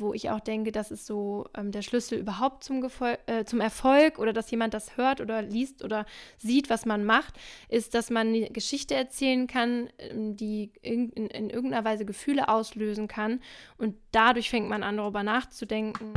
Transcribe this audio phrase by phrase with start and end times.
[0.00, 3.60] wo ich auch denke, das ist so ähm, der Schlüssel überhaupt zum, Gefol äh, zum
[3.60, 6.06] Erfolg oder dass jemand das hört oder liest oder
[6.38, 7.34] sieht, was man macht,
[7.68, 12.48] ist, dass man eine Geschichte erzählen kann, ähm, die in, in, in irgendeiner Weise Gefühle
[12.48, 13.40] auslösen kann
[13.78, 16.14] und dadurch fängt man an, darüber nachzudenken.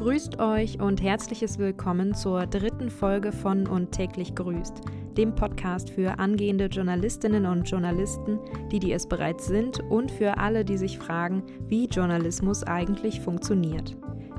[0.00, 4.80] Grüßt euch und herzliches Willkommen zur dritten Folge von Und täglich grüßt,
[5.18, 8.38] dem Podcast für angehende Journalistinnen und Journalisten,
[8.72, 13.94] die, die es bereits sind und für alle, die sich fragen, wie Journalismus eigentlich funktioniert.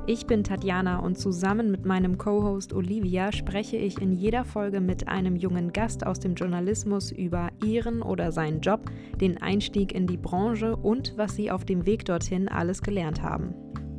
[0.08, 5.06] Ich bin Tatjana und zusammen mit meinem Co-Host Olivia spreche ich in jeder Folge mit
[5.06, 8.90] einem jungen Gast aus dem Journalismus über ihren oder seinen Job,
[9.20, 13.54] den Einstieg in die Branche und was sie auf dem Weg dorthin alles gelernt haben.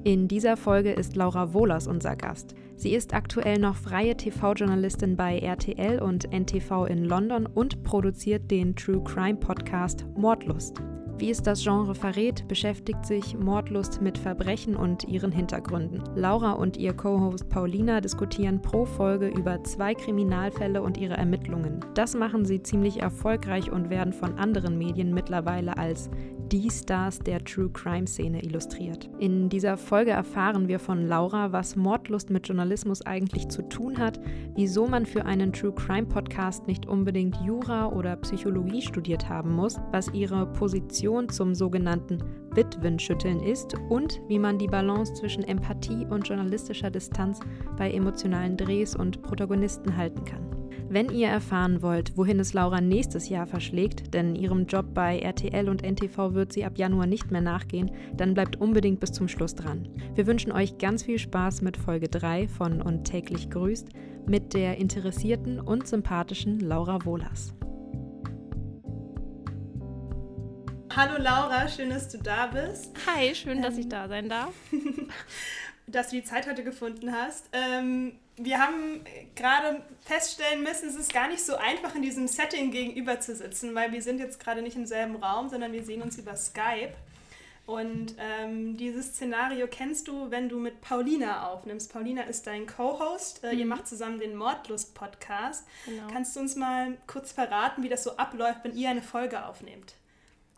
[0.05, 2.55] In dieser Folge ist Laura Wohlers unser Gast.
[2.75, 8.75] Sie ist aktuell noch freie TV-Journalistin bei RTL und NTV in London und produziert den
[8.75, 10.81] True Crime Podcast Mordlust.
[11.20, 16.03] Wie es das Genre verrät, beschäftigt sich Mordlust mit Verbrechen und ihren Hintergründen.
[16.16, 21.80] Laura und ihr Co-Host Paulina diskutieren pro Folge über zwei Kriminalfälle und ihre Ermittlungen.
[21.94, 26.09] Das machen sie ziemlich erfolgreich und werden von anderen Medien mittlerweile als
[26.52, 29.09] die Stars der True Crime Szene illustriert.
[29.19, 34.19] In dieser Folge erfahren wir von Laura, was Mordlust mit Journalismus eigentlich zu tun hat,
[34.55, 39.80] wieso man für einen True Crime Podcast nicht unbedingt Jura oder Psychologie studiert haben muss,
[39.91, 42.19] was ihre Position zum sogenannten
[42.55, 47.39] Witwenschütteln ist und wie man die Balance zwischen Empathie und journalistischer Distanz
[47.77, 50.53] bei emotionalen Drehs und Protagonisten halten kann.
[50.89, 55.67] Wenn ihr erfahren wollt, wohin es Laura nächstes Jahr verschlägt, denn ihrem Job bei RTL
[55.67, 59.55] und NTV wird sie ab Januar nicht mehr nachgehen, dann bleibt unbedingt bis zum Schluss
[59.55, 59.89] dran.
[60.13, 63.89] Wir wünschen euch ganz viel Spaß mit Folge 3 von Und täglich grüßt
[64.27, 67.55] mit der interessierten und sympathischen Laura Wohlers.
[70.95, 72.91] Hallo Laura, schön, dass du da bist.
[73.08, 74.53] Hi, schön, ähm, dass ich ähm, da sein darf.
[75.88, 77.49] dass du die Zeit heute gefunden hast.
[77.52, 82.70] Ähm, wir haben gerade feststellen müssen, es ist gar nicht so einfach, in diesem Setting
[82.70, 86.04] gegenüber zu sitzen, weil wir sind jetzt gerade nicht im selben Raum, sondern wir sehen
[86.04, 86.93] uns über Skype.
[87.65, 91.92] Und ähm, dieses Szenario kennst du, wenn du mit Paulina aufnimmst.
[91.92, 93.43] Paulina ist dein Co-Host.
[93.43, 93.60] Äh, mhm.
[93.60, 95.65] Ihr macht zusammen den Mordlust-Podcast.
[95.86, 96.04] Genau.
[96.11, 99.95] Kannst du uns mal kurz verraten, wie das so abläuft, wenn ihr eine Folge aufnehmt?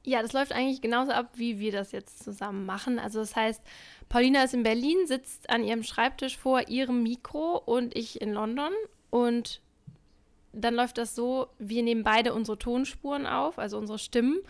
[0.06, 3.00] Ja, das läuft eigentlich genauso ab, wie wir das jetzt zusammen machen.
[3.00, 3.62] Also das heißt,
[4.08, 8.72] Paulina ist in Berlin, sitzt an ihrem Schreibtisch vor ihrem Mikro und ich in London.
[9.10, 9.62] Und
[10.54, 14.42] dann läuft das so, wir nehmen beide unsere Tonspuren auf, also unsere Stimmen.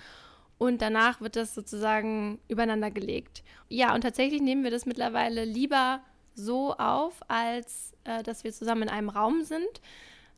[0.58, 3.42] Und danach wird das sozusagen übereinander gelegt.
[3.70, 6.02] Ja, und tatsächlich nehmen wir das mittlerweile lieber
[6.34, 9.82] so auf, als äh, dass wir zusammen in einem Raum sind.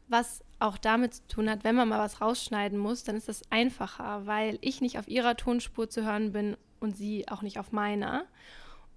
[0.08, 3.42] Was auch damit zu tun hat, wenn man mal was rausschneiden muss, dann ist das
[3.52, 7.72] einfacher, weil ich nicht auf ihrer Tonspur zu hören bin und sie auch nicht auf
[7.72, 8.26] meiner.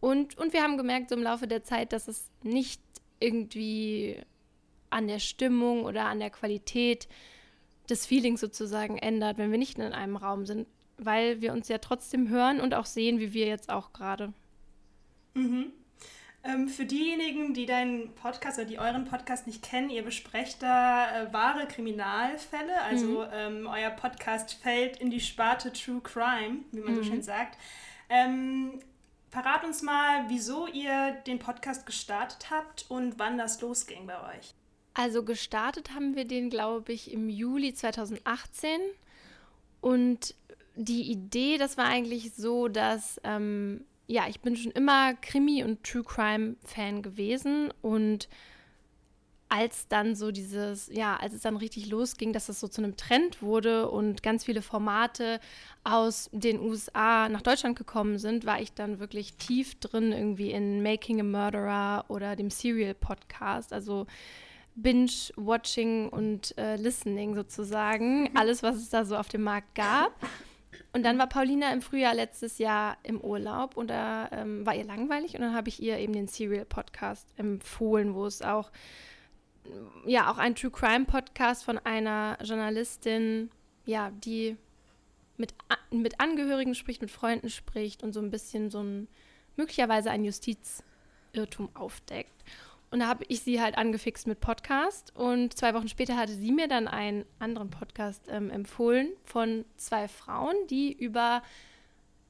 [0.00, 2.80] Und, und wir haben gemerkt so im Laufe der Zeit, dass es nicht
[3.18, 4.22] irgendwie
[4.88, 7.06] an der Stimmung oder an der Qualität
[7.88, 10.66] des Feelings sozusagen ändert, wenn wir nicht in einem Raum sind,
[10.96, 14.32] weil wir uns ja trotzdem hören und auch sehen, wie wir jetzt auch gerade.
[15.34, 15.72] Mhm.
[16.42, 21.24] Ähm, für diejenigen, die deinen Podcast oder die euren Podcast nicht kennen, ihr besprecht da
[21.24, 22.80] äh, wahre Kriminalfälle.
[22.82, 23.28] Also mhm.
[23.32, 26.96] ähm, euer Podcast fällt in die Sparte True Crime, wie man mhm.
[26.96, 27.58] so schön sagt.
[28.08, 28.80] Ähm,
[29.30, 34.54] Verrat uns mal, wieso ihr den Podcast gestartet habt und wann das losging bei euch.
[34.94, 38.80] Also gestartet haben wir den, glaube ich, im Juli 2018.
[39.80, 40.34] Und
[40.74, 45.84] die Idee, das war eigentlich so, dass, ähm, ja, ich bin schon immer Krimi- und
[45.84, 47.72] True Crime-Fan gewesen.
[47.80, 48.28] Und
[49.48, 52.96] als dann so dieses, ja, als es dann richtig losging, dass das so zu einem
[52.96, 55.38] Trend wurde und ganz viele Formate
[55.84, 60.82] aus den USA nach Deutschland gekommen sind, war ich dann wirklich tief drin irgendwie in
[60.82, 64.06] Making a Murderer oder dem Serial Podcast, also
[64.74, 70.12] Binge-Watching und äh, Listening sozusagen, alles, was es da so auf dem Markt gab.
[70.92, 74.84] Und dann war Paulina im Frühjahr letztes Jahr im Urlaub und da ähm, war ihr
[74.84, 78.72] langweilig und dann habe ich ihr eben den Serial Podcast empfohlen, wo es auch
[80.04, 83.50] ja auch ein True Crime Podcast von einer Journalistin,
[83.86, 84.56] ja, die
[85.36, 85.54] mit,
[85.90, 89.08] mit Angehörigen spricht, mit Freunden spricht und so ein bisschen so ein
[89.56, 92.44] möglicherweise ein Justizirrtum aufdeckt.
[92.90, 96.50] Und da habe ich sie halt angefixt mit Podcast und zwei Wochen später hatte sie
[96.50, 101.42] mir dann einen anderen Podcast ähm, empfohlen von zwei Frauen, die über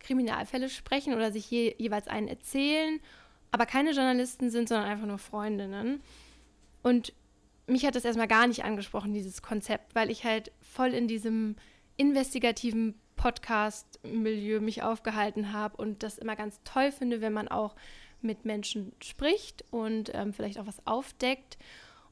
[0.01, 3.01] Kriminalfälle sprechen oder sich je, jeweils einen erzählen,
[3.53, 6.03] aber keine Journalisten sind, sondern einfach nur Freundinnen.
[6.83, 7.15] Und
[7.67, 11.57] mich hat das erstmal gar nicht angesprochen, dieses Konzept, weil ich halt voll in diesem
[11.97, 17.77] investigativen Podcast-Milieu mich aufgehalten habe und das immer ganz toll finde, wenn man auch
[18.23, 21.59] mit Menschen spricht und ähm, vielleicht auch was aufdeckt.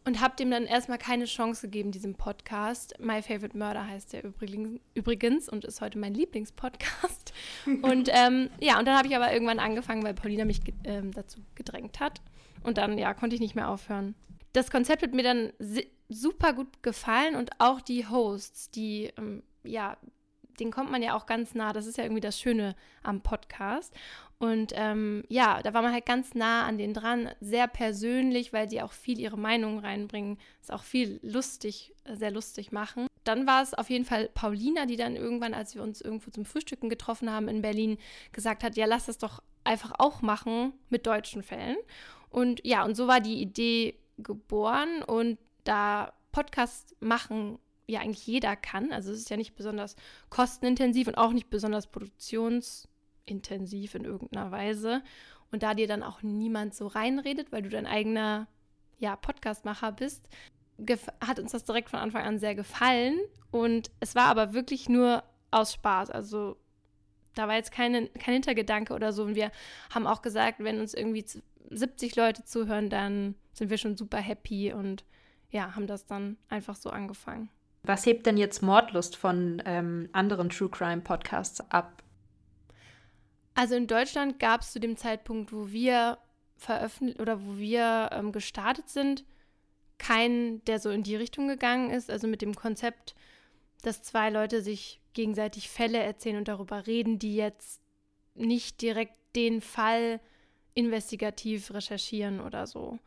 [0.04, 2.94] Und habe dem dann erstmal keine Chance gegeben, diesem Podcast.
[2.98, 7.34] My Favorite Murder heißt der übrigens und ist heute mein Lieblingspodcast.
[7.82, 11.40] und ähm, ja, und dann habe ich aber irgendwann angefangen, weil Paulina mich ähm, dazu
[11.56, 12.22] gedrängt hat.
[12.62, 14.14] Und dann, ja, konnte ich nicht mehr aufhören.
[14.54, 15.52] Das Konzept hat mir dann
[16.08, 19.98] super gut gefallen und auch die Hosts, die, ähm, ja,
[20.58, 21.72] den kommt man ja auch ganz nah.
[21.72, 23.94] Das ist ja irgendwie das Schöne am Podcast.
[24.40, 28.68] Und ähm, ja, da war man halt ganz nah an denen dran, sehr persönlich, weil
[28.68, 33.08] die auch viel ihre Meinung reinbringen, es auch viel lustig, sehr lustig machen.
[33.24, 36.44] Dann war es auf jeden Fall Paulina, die dann irgendwann, als wir uns irgendwo zum
[36.44, 37.98] Frühstücken getroffen haben in Berlin,
[38.32, 41.76] gesagt hat, ja, lass das doch einfach auch machen mit deutschen Fällen.
[42.30, 47.58] Und ja, und so war die Idee geboren und da Podcast machen
[47.88, 49.96] ja eigentlich jeder kann, also es ist ja nicht besonders
[50.28, 52.86] kostenintensiv und auch nicht besonders produktions
[53.30, 55.02] intensiv in irgendeiner Weise
[55.50, 58.48] und da dir dann auch niemand so reinredet, weil du dein eigener
[58.98, 60.28] ja, Podcastmacher bist,
[61.20, 63.18] hat uns das direkt von Anfang an sehr gefallen
[63.50, 66.10] und es war aber wirklich nur aus Spaß.
[66.10, 66.56] Also
[67.34, 69.50] da war jetzt keine, kein Hintergedanke oder so und wir
[69.92, 71.24] haben auch gesagt, wenn uns irgendwie
[71.70, 75.04] 70 Leute zuhören, dann sind wir schon super happy und
[75.50, 77.48] ja, haben das dann einfach so angefangen.
[77.82, 82.02] Was hebt denn jetzt Mordlust von ähm, anderen True Crime Podcasts ab?
[83.58, 86.18] Also in Deutschland gab es zu dem Zeitpunkt, wo wir
[86.58, 89.24] veröffentlicht oder wo wir ähm, gestartet sind,
[89.98, 92.08] keinen, der so in die Richtung gegangen ist.
[92.08, 93.16] Also mit dem Konzept,
[93.82, 97.82] dass zwei Leute sich gegenseitig Fälle erzählen und darüber reden, die jetzt
[98.36, 100.20] nicht direkt den Fall
[100.74, 103.00] investigativ recherchieren oder so.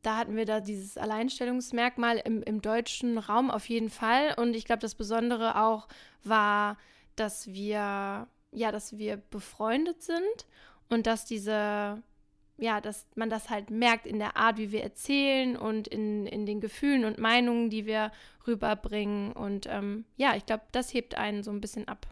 [0.00, 4.32] Da hatten wir da dieses Alleinstellungsmerkmal im, im deutschen Raum auf jeden Fall.
[4.38, 5.88] Und ich glaube, das Besondere auch
[6.24, 6.78] war,
[7.16, 10.46] dass wir ja, dass wir befreundet sind
[10.88, 12.02] und dass diese,
[12.56, 16.46] ja, dass man das halt merkt in der Art, wie wir erzählen und in, in
[16.46, 18.10] den Gefühlen und Meinungen, die wir
[18.46, 19.32] rüberbringen.
[19.32, 22.06] Und ähm, ja, ich glaube, das hebt einen so ein bisschen ab.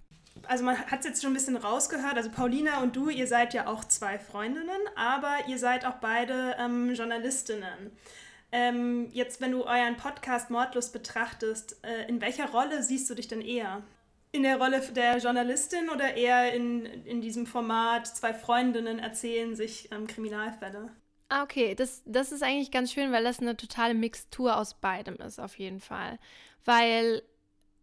[0.47, 3.55] Also man hat es jetzt schon ein bisschen rausgehört, also Paulina und du, ihr seid
[3.55, 7.91] ja auch zwei Freundinnen, aber ihr seid auch beide ähm, Journalistinnen.
[8.53, 13.29] Ähm, jetzt, wenn du euren Podcast Mordlos betrachtest, äh, in welcher Rolle siehst du dich
[13.29, 13.83] denn eher?
[14.37, 19.91] In der Rolle der Journalistin oder eher in, in diesem Format, zwei Freundinnen erzählen sich
[19.93, 20.91] ähm, Kriminalfälle?
[21.29, 21.75] Ah, okay.
[21.75, 25.59] Das, das ist eigentlich ganz schön, weil das eine totale Mixtur aus beidem ist, auf
[25.59, 26.19] jeden Fall.
[26.65, 27.23] Weil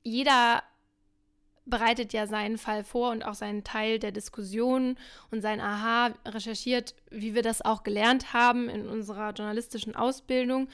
[0.04, 0.64] jeder
[1.66, 4.98] bereitet ja seinen Fall vor und auch seinen Teil der Diskussion
[5.32, 10.70] und sein Aha recherchiert, wie wir das auch gelernt haben in unserer journalistischen Ausbildung.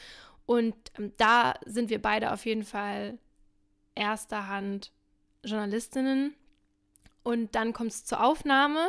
[0.45, 3.17] Und ähm, da sind wir beide auf jeden Fall
[3.95, 4.91] erster Hand
[5.43, 6.33] Journalistinnen.
[7.23, 8.87] Und dann kommt es zur Aufnahme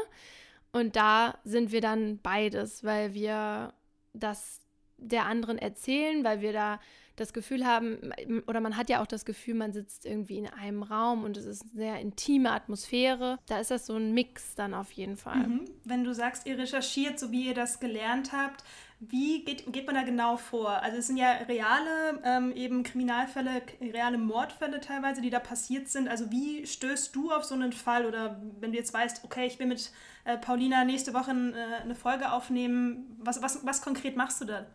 [0.73, 3.75] und da sind wir dann beides, weil wir
[4.13, 4.61] das
[4.97, 6.81] der anderen erzählen, weil wir da
[7.17, 8.13] das Gefühl haben,
[8.47, 11.45] oder man hat ja auch das Gefühl, man sitzt irgendwie in einem Raum und es
[11.45, 13.39] ist eine sehr intime Atmosphäre.
[13.47, 15.47] Da ist das so ein Mix dann auf jeden Fall.
[15.47, 15.65] Mhm.
[15.85, 18.65] Wenn du sagst, ihr recherchiert, so wie ihr das gelernt habt,
[19.01, 20.71] wie geht, geht man da genau vor?
[20.83, 26.07] Also es sind ja reale ähm, eben Kriminalfälle, reale Mordfälle teilweise, die da passiert sind.
[26.07, 29.59] Also wie stößt du auf so einen Fall oder wenn du jetzt weißt, okay, ich
[29.59, 29.91] will mit
[30.25, 34.67] äh, Paulina nächste Woche äh, eine Folge aufnehmen, was, was, was konkret machst du da?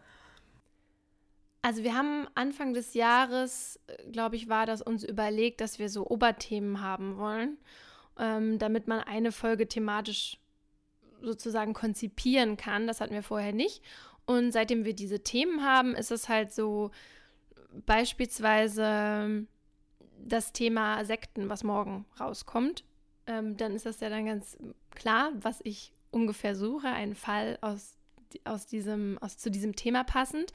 [1.61, 5.89] Also wir haben Anfang des Jahres, äh, glaube ich, war das uns überlegt, dass wir
[5.89, 7.59] so Oberthemen haben wollen,
[8.17, 10.39] ähm, damit man eine Folge thematisch
[11.21, 12.87] sozusagen konzipieren kann.
[12.87, 13.83] Das hatten wir vorher nicht.
[14.25, 16.91] Und seitdem wir diese Themen haben, ist es halt so
[17.85, 19.45] beispielsweise
[20.23, 22.83] das Thema Sekten, was morgen rauskommt.
[23.27, 24.57] Ähm, dann ist das ja dann ganz
[24.91, 27.97] klar, was ich ungefähr suche, einen Fall aus,
[28.43, 30.53] aus diesem, aus, zu diesem Thema passend.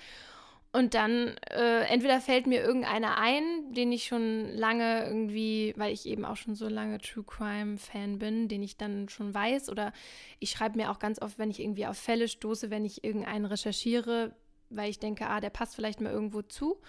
[0.72, 6.06] Und dann äh, entweder fällt mir irgendeiner ein, den ich schon lange irgendwie, weil ich
[6.06, 9.68] eben auch schon so lange True Crime Fan bin, den ich dann schon weiß.
[9.68, 9.92] Oder
[10.38, 13.46] ich schreibe mir auch ganz oft, wenn ich irgendwie auf Fälle stoße, wenn ich irgendeinen
[13.46, 14.32] recherchiere,
[14.68, 16.80] weil ich denke, ah, der passt vielleicht mal irgendwo zu.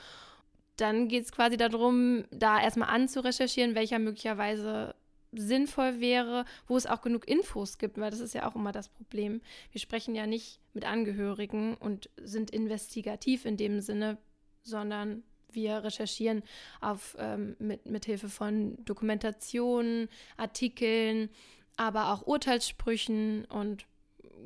[0.78, 4.94] Dann geht es quasi darum, da erstmal anzurecherchieren, welcher möglicherweise
[5.32, 8.90] sinnvoll wäre, wo es auch genug Infos gibt, weil das ist ja auch immer das
[8.90, 9.42] Problem.
[9.72, 14.18] Wir sprechen ja nicht mit Angehörigen und sind investigativ in dem Sinne,
[14.64, 16.44] sondern wir recherchieren
[16.80, 21.30] auf, ähm, mit, mit Hilfe von Dokumentationen, Artikeln,
[21.78, 23.86] aber auch Urteilssprüchen und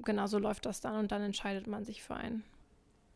[0.03, 2.43] genau so läuft das dann und dann entscheidet man sich für einen.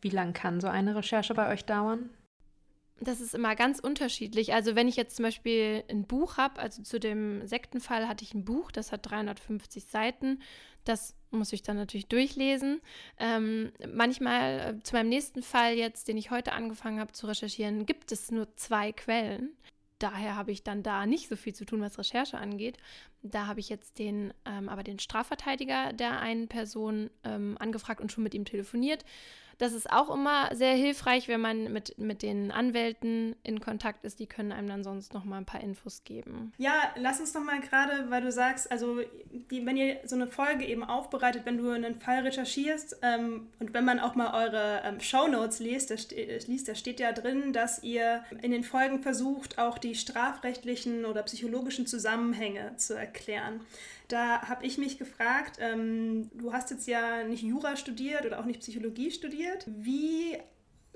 [0.00, 2.10] Wie lange kann so eine Recherche bei euch dauern?
[3.00, 4.52] Das ist immer ganz unterschiedlich.
[4.52, 8.34] Also wenn ich jetzt zum Beispiel ein Buch habe, also zu dem Sektenfall hatte ich
[8.34, 10.40] ein Buch, das hat 350 Seiten.
[10.84, 12.80] Das muss ich dann natürlich durchlesen.
[13.18, 17.86] Ähm, manchmal, äh, zu meinem nächsten Fall jetzt, den ich heute angefangen habe zu recherchieren,
[17.86, 19.56] gibt es nur zwei Quellen.
[19.98, 22.78] Daher habe ich dann da nicht so viel zu tun, was Recherche angeht.
[23.22, 28.10] Da habe ich jetzt den, ähm, aber den Strafverteidiger der einen Person ähm, angefragt und
[28.10, 29.04] schon mit ihm telefoniert.
[29.60, 34.18] Das ist auch immer sehr hilfreich, wenn man mit, mit den Anwälten in Kontakt ist.
[34.18, 36.54] Die können einem dann sonst noch mal ein paar Infos geben.
[36.56, 39.00] Ja, lass uns noch mal gerade, weil du sagst, also
[39.50, 43.74] die, wenn ihr so eine Folge eben aufbereitet, wenn du einen Fall recherchierst ähm, und
[43.74, 47.82] wenn man auch mal eure ähm, Shownotes liest, ste liest, da steht ja drin, dass
[47.82, 53.60] ihr in den Folgen versucht, auch die strafrechtlichen oder psychologischen Zusammenhänge zu erklären.
[54.10, 58.44] Da habe ich mich gefragt, ähm, du hast jetzt ja nicht Jura studiert oder auch
[58.44, 59.64] nicht Psychologie studiert.
[59.68, 60.36] Wie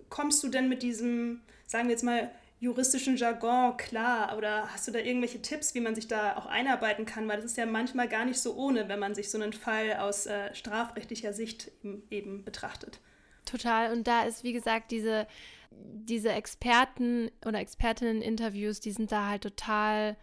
[0.08, 4.36] kommst du denn mit diesem, sagen wir jetzt mal, juristischen Jargon klar?
[4.36, 7.28] Oder hast du da irgendwelche Tipps, wie man sich da auch einarbeiten kann?
[7.28, 9.94] Weil das ist ja manchmal gar nicht so ohne, wenn man sich so einen Fall
[9.94, 12.98] aus äh, strafrechtlicher Sicht eben, eben betrachtet.
[13.44, 13.92] Total.
[13.92, 15.28] Und da ist, wie gesagt, diese,
[15.70, 20.16] diese Experten- oder Expertinnen-Interviews, die sind da halt total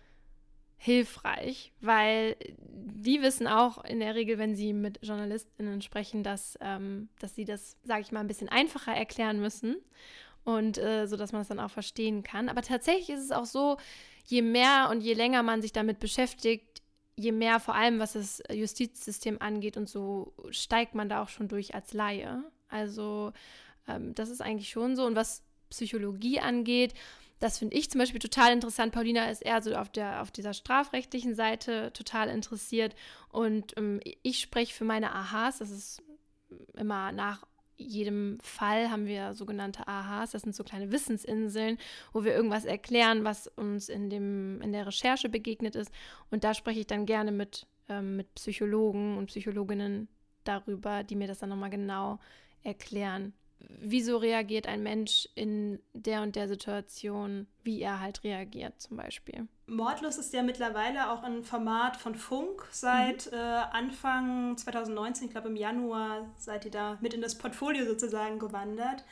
[0.83, 7.07] hilfreich, weil die wissen auch in der Regel, wenn sie mit JournalistInnen sprechen, dass, ähm,
[7.19, 9.75] dass sie das, sage ich mal, ein bisschen einfacher erklären müssen
[10.43, 12.49] und äh, so, dass man es dann auch verstehen kann.
[12.49, 13.77] Aber tatsächlich ist es auch so,
[14.25, 16.81] je mehr und je länger man sich damit beschäftigt,
[17.15, 21.47] je mehr vor allem, was das Justizsystem angeht und so, steigt man da auch schon
[21.47, 22.43] durch als Laie.
[22.69, 23.33] Also
[23.87, 25.05] ähm, das ist eigentlich schon so.
[25.05, 26.95] Und was Psychologie angeht,
[27.41, 28.93] das finde ich zum Beispiel total interessant.
[28.93, 32.95] Paulina ist eher so auf, der, auf dieser strafrechtlichen Seite total interessiert.
[33.29, 35.57] Und ähm, ich spreche für meine Aha's.
[35.57, 36.03] Das ist
[36.75, 37.45] immer nach
[37.77, 40.31] jedem Fall haben wir sogenannte Aha's.
[40.31, 41.79] Das sind so kleine Wissensinseln,
[42.13, 45.91] wo wir irgendwas erklären, was uns in, dem, in der Recherche begegnet ist.
[46.29, 50.09] Und da spreche ich dann gerne mit, ähm, mit Psychologen und Psychologinnen
[50.43, 52.19] darüber, die mir das dann nochmal genau
[52.61, 53.33] erklären
[53.79, 59.47] wieso reagiert ein Mensch in der und der Situation, wie er halt reagiert zum Beispiel.
[59.67, 63.37] Mordlos ist ja mittlerweile auch ein Format von Funk seit mhm.
[63.37, 63.41] äh,
[63.71, 69.03] Anfang 2019, ich glaube im Januar seid ihr da mit in das Portfolio sozusagen gewandert.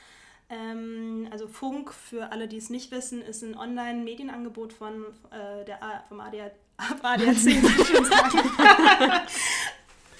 [0.50, 5.84] Ähm, also Funk, für alle, die es nicht wissen, ist ein Online-Medienangebot von äh, der
[5.84, 6.54] A vom ADAC,
[7.04, 7.36] ADAC.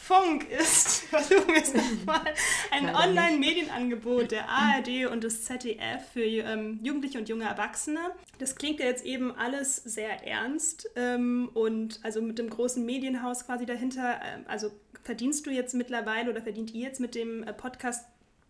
[0.10, 2.34] Funk ist, versuchen wir es nochmal,
[2.72, 8.00] ein Online-Medienangebot der ARD und des ZDF für ähm, Jugendliche und junge Erwachsene.
[8.38, 13.46] Das klingt ja jetzt eben alles sehr ernst ähm, und also mit dem großen Medienhaus
[13.46, 14.20] quasi dahinter.
[14.22, 14.72] Äh, also
[15.04, 18.06] verdienst du jetzt mittlerweile oder verdient ihr jetzt mit dem äh, Podcast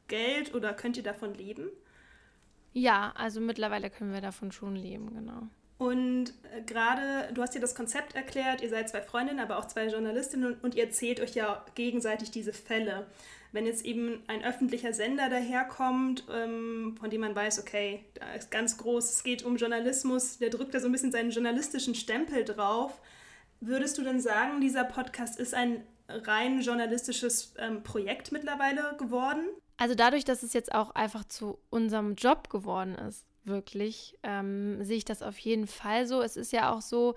[0.07, 1.69] Geld oder könnt ihr davon leben?
[2.73, 5.47] Ja, also mittlerweile können wir davon schon leben, genau.
[5.79, 9.65] Und äh, gerade, du hast dir das Konzept erklärt, ihr seid zwei Freundinnen, aber auch
[9.65, 13.07] zwei Journalistinnen und, ihr erzählt euch ja gegenseitig diese Fälle.
[13.53, 18.51] Wenn jetzt eben ein öffentlicher Sender daherkommt, ähm, von dem man weiß, okay, da ist
[18.51, 22.43] ganz groß, es geht um Journalismus, der drückt da so ein bisschen seinen journalistischen Stempel
[22.43, 22.99] drauf.
[23.61, 29.47] Würdest du denn sagen, dieser Podcast ist ein rein journalistisches ähm, Projekt mittlerweile geworden?
[29.77, 34.97] Also dadurch, dass es jetzt auch einfach zu unserem Job geworden ist, wirklich, ähm, sehe
[34.97, 36.21] ich das auf jeden Fall so.
[36.21, 37.15] Es ist ja auch so,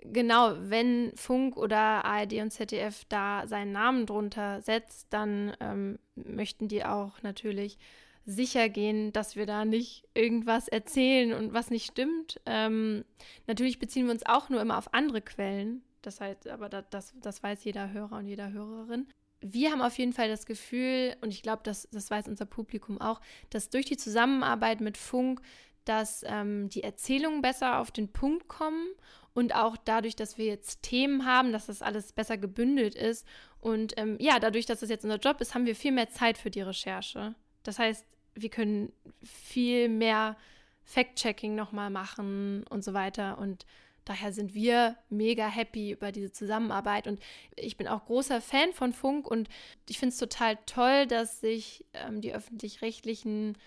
[0.00, 6.68] genau, wenn Funk oder ARD und ZDF da seinen Namen drunter setzt, dann ähm, möchten
[6.68, 7.78] die auch natürlich
[8.26, 12.40] sicher gehen, dass wir da nicht irgendwas erzählen und was nicht stimmt.
[12.44, 13.04] Ähm,
[13.46, 15.82] natürlich beziehen wir uns auch nur immer auf andere Quellen.
[16.02, 19.06] Das heißt, aber das, das, das weiß jeder Hörer und jeder Hörerin
[19.40, 23.00] wir haben auf jeden Fall das Gefühl, und ich glaube, das, das weiß unser Publikum
[23.00, 25.40] auch, dass durch die Zusammenarbeit mit Funk,
[25.84, 28.86] dass ähm, die Erzählungen besser auf den Punkt kommen
[29.34, 33.26] und auch dadurch, dass wir jetzt Themen haben, dass das alles besser gebündelt ist.
[33.60, 36.36] Und ähm, ja, dadurch, dass das jetzt unser Job ist, haben wir viel mehr Zeit
[36.36, 37.34] für die Recherche.
[37.62, 38.04] Das heißt,
[38.34, 38.92] wir können
[39.22, 40.36] viel mehr
[40.84, 43.38] Fact-Checking nochmal machen und so weiter.
[43.38, 43.64] Und
[44.08, 47.20] Daher sind wir mega happy über diese Zusammenarbeit und
[47.56, 49.50] ich bin auch großer Fan von Funk und
[49.86, 53.58] ich finde es total toll, dass sich ähm, die öffentlich-rechtlichen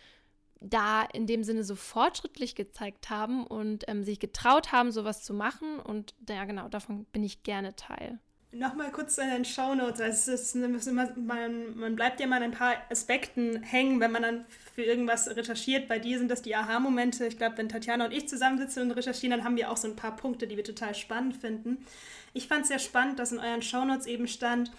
[0.59, 5.35] da in dem Sinne so fortschrittlich gezeigt haben und ähm, sich getraut haben, sowas zu
[5.35, 5.79] machen.
[5.79, 8.17] Und ja, genau, davon bin ich gerne Teil.
[8.53, 10.01] Nochmal kurz zu den Shownotes.
[10.01, 14.11] Also es ist immer, man, man bleibt ja mal an ein paar Aspekten hängen, wenn
[14.11, 15.87] man dann für irgendwas recherchiert.
[15.87, 17.25] Bei dir sind das die Aha-Momente.
[17.25, 19.95] Ich glaube, wenn Tatjana und ich zusammensitzen und recherchieren, dann haben wir auch so ein
[19.95, 21.85] paar Punkte, die wir total spannend finden.
[22.33, 24.71] Ich fand es sehr spannend, dass in euren Shownotes eben stand,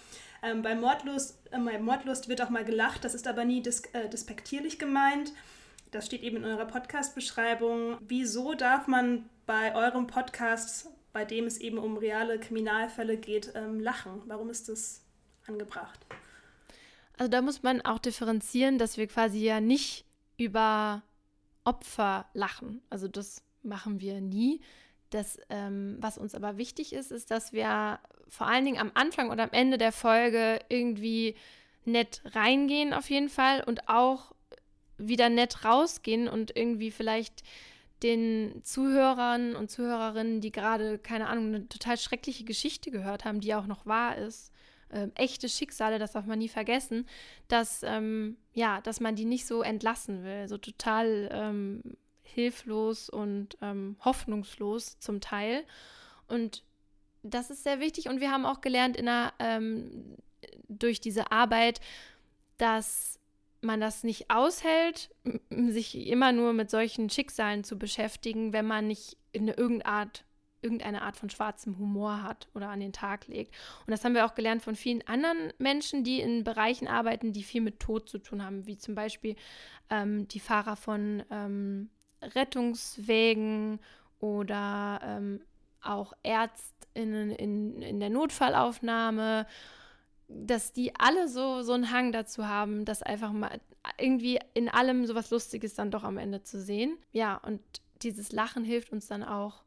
[0.43, 3.81] ähm, bei, Mordlust, äh, bei Mordlust wird auch mal gelacht, das ist aber nie dis
[3.93, 5.31] äh, despektierlich gemeint.
[5.91, 7.97] das steht eben in eurer Podcast-Beschreibung.
[8.01, 13.79] Wieso darf man bei eurem Podcast, bei dem es eben um reale Kriminalfälle geht, ähm,
[13.79, 14.23] lachen?
[14.25, 15.05] Warum ist das
[15.47, 15.99] angebracht?
[17.17, 20.05] Also da muss man auch differenzieren, dass wir quasi ja nicht
[20.37, 21.03] über
[21.63, 22.81] Opfer lachen.
[22.89, 24.61] Also das machen wir nie.
[25.11, 29.29] Das, ähm, was uns aber wichtig ist, ist, dass wir vor allen Dingen am Anfang
[29.29, 31.35] und am Ende der Folge irgendwie
[31.85, 34.33] nett reingehen auf jeden Fall und auch
[34.97, 37.43] wieder nett rausgehen und irgendwie vielleicht
[38.03, 43.55] den Zuhörern und Zuhörerinnen, die gerade, keine Ahnung, eine total schreckliche Geschichte gehört haben, die
[43.55, 44.51] auch noch wahr ist,
[44.89, 47.07] äh, echte Schicksale, das darf man nie vergessen,
[47.47, 51.81] dass, ähm, ja, dass man die nicht so entlassen will, so total ähm,
[52.21, 55.63] hilflos und ähm, hoffnungslos zum Teil.
[56.27, 56.63] Und
[57.23, 60.17] das ist sehr wichtig und wir haben auch gelernt in der, ähm,
[60.67, 61.79] durch diese Arbeit,
[62.57, 63.19] dass
[63.63, 65.09] man das nicht aushält,
[65.49, 70.25] sich immer nur mit solchen Schicksalen zu beschäftigen, wenn man nicht in irgendeine Art,
[70.61, 73.53] irgendeine Art von schwarzem Humor hat oder an den Tag legt.
[73.85, 77.43] Und das haben wir auch gelernt von vielen anderen Menschen, die in Bereichen arbeiten, die
[77.43, 79.35] viel mit Tod zu tun haben, wie zum Beispiel
[79.89, 81.89] ähm, die Fahrer von ähm,
[82.21, 83.79] Rettungswägen
[84.19, 85.41] oder ähm,
[85.81, 89.45] auch Ärztinnen in, in der Notfallaufnahme,
[90.33, 93.59] dass die alle so, so einen Hang dazu haben, das einfach mal
[93.97, 96.97] irgendwie in allem so was Lustiges dann doch am Ende zu sehen.
[97.11, 97.61] Ja, und
[98.01, 99.63] dieses Lachen hilft uns dann auch,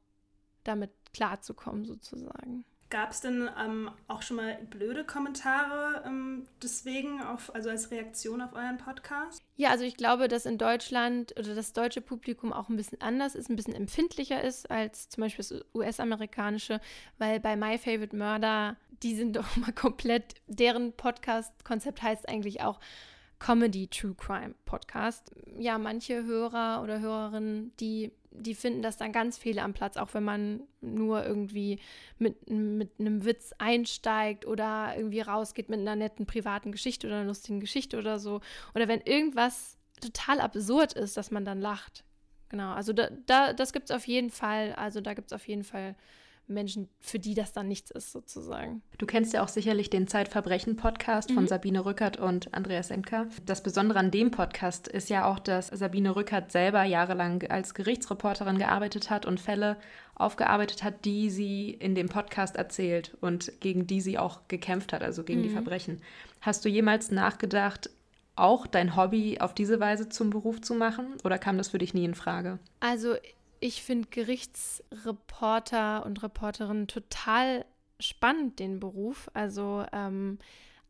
[0.64, 2.64] damit klarzukommen, sozusagen.
[2.88, 8.40] Gab es denn ähm, auch schon mal blöde Kommentare ähm, deswegen, auf, also als Reaktion
[8.40, 9.43] auf euren Podcast?
[9.57, 13.35] Ja, also ich glaube, dass in Deutschland oder das deutsche Publikum auch ein bisschen anders
[13.35, 16.81] ist, ein bisschen empfindlicher ist als zum Beispiel das US-amerikanische,
[17.19, 22.78] weil bei My Favorite Murder, die sind doch mal komplett, deren Podcast-Konzept heißt eigentlich auch
[23.40, 25.33] Comedy True Crime Podcast.
[25.59, 30.14] Ja, manche Hörer oder Hörerinnen, die die finden das dann ganz viele am Platz, auch
[30.14, 31.81] wenn man nur irgendwie
[32.19, 37.26] mit, mit einem Witz einsteigt oder irgendwie rausgeht mit einer netten privaten Geschichte oder einer
[37.26, 38.40] lustigen Geschichte oder so.
[38.75, 42.05] Oder wenn irgendwas total absurd ist, dass man dann lacht.
[42.49, 44.72] Genau, also da, da das gibt es auf jeden Fall.
[44.75, 45.96] Also da gibt es auf jeden Fall
[46.48, 48.82] Menschen, für die das dann nichts ist, sozusagen.
[48.98, 51.48] Du kennst ja auch sicherlich den Zeitverbrechen-Podcast von mhm.
[51.48, 53.26] Sabine Rückert und Andreas Enker.
[53.44, 58.59] Das Besondere an dem Podcast ist ja auch, dass Sabine Rückert selber jahrelang als Gerichtsreporterin
[58.59, 59.76] gearbeitet hat und Fälle
[60.14, 65.02] aufgearbeitet hat, die sie in dem Podcast erzählt und gegen die sie auch gekämpft hat,
[65.02, 65.44] also gegen mhm.
[65.44, 66.00] die Verbrechen.
[66.40, 67.90] Hast du jemals nachgedacht,
[68.37, 71.94] auch dein Hobby auf diese Weise zum Beruf zu machen oder kam das für dich
[71.94, 72.59] nie in Frage?
[72.80, 73.14] Also
[73.61, 77.64] ich finde Gerichtsreporter und Reporterinnen total
[78.01, 79.31] spannend, den Beruf.
[79.35, 80.38] Also, ähm,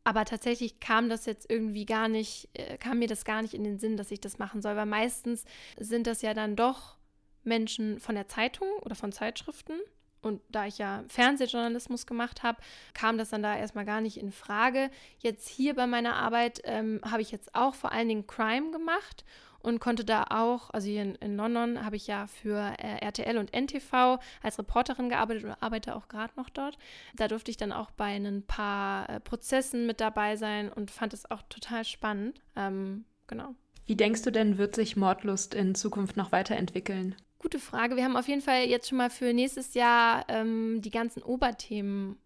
[0.03, 3.63] aber tatsächlich kam das jetzt irgendwie gar nicht, äh, kam mir das gar nicht in
[3.63, 5.45] den Sinn, dass ich das machen soll, weil meistens
[5.77, 6.97] sind das ja dann doch
[7.43, 9.79] Menschen von der Zeitung oder von Zeitschriften.
[10.21, 12.59] Und da ich ja Fernsehjournalismus gemacht habe,
[12.93, 14.89] kam das dann da erstmal gar nicht in Frage.
[15.19, 19.23] Jetzt hier bei meiner Arbeit ähm, habe ich jetzt auch vor allen Dingen Crime gemacht
[19.59, 23.37] und konnte da auch, also hier in, in London habe ich ja für äh, RTL
[23.37, 26.77] und NTV als Reporterin gearbeitet und arbeite auch gerade noch dort.
[27.15, 31.13] Da durfte ich dann auch bei ein paar äh, Prozessen mit dabei sein und fand
[31.13, 32.41] es auch total spannend.
[32.55, 33.55] Ähm, genau.
[33.85, 37.15] Wie denkst du denn, wird sich Mordlust in Zukunft noch weiterentwickeln?
[37.39, 37.95] Gute Frage.
[37.95, 42.17] Wir haben auf jeden Fall jetzt schon mal für nächstes Jahr ähm, die ganzen Oberthemen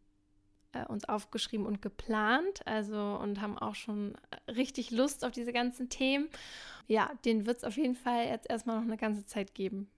[0.73, 2.65] äh, uns aufgeschrieben und geplant.
[2.65, 4.15] Also und haben auch schon
[4.47, 6.29] richtig Lust auf diese ganzen Themen.
[6.87, 9.89] Ja, den wird es auf jeden Fall jetzt erstmal noch eine ganze Zeit geben.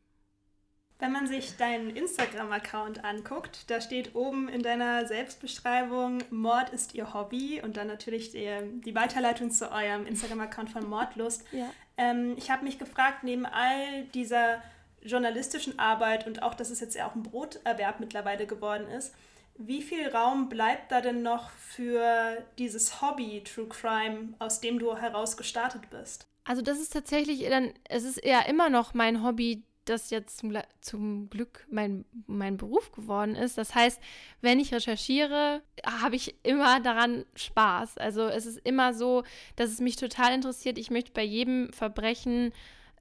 [0.99, 7.13] Wenn man sich deinen Instagram-Account anguckt, da steht oben in deiner Selbstbeschreibung, Mord ist ihr
[7.13, 8.49] Hobby und dann natürlich die,
[8.85, 11.43] die Weiterleitung zu eurem Instagram-Account von Mordlust.
[11.51, 11.69] Ja.
[11.97, 14.61] Ähm, ich habe mich gefragt, neben all dieser
[15.01, 19.13] journalistischen Arbeit und auch, dass es jetzt ja auch ein Broterwerb mittlerweile geworden ist,
[19.57, 24.95] wie viel Raum bleibt da denn noch für dieses Hobby True Crime, aus dem du
[24.95, 26.27] heraus gestartet bist?
[26.43, 30.57] Also das ist tatsächlich dann, es ist ja immer noch mein Hobby, das jetzt zum,
[30.81, 33.57] zum Glück mein, mein Beruf geworden ist.
[33.57, 34.01] Das heißt,
[34.41, 37.97] wenn ich recherchiere, habe ich immer daran Spaß.
[37.97, 39.23] Also es ist immer so,
[39.55, 40.77] dass es mich total interessiert.
[40.77, 42.53] Ich möchte bei jedem Verbrechen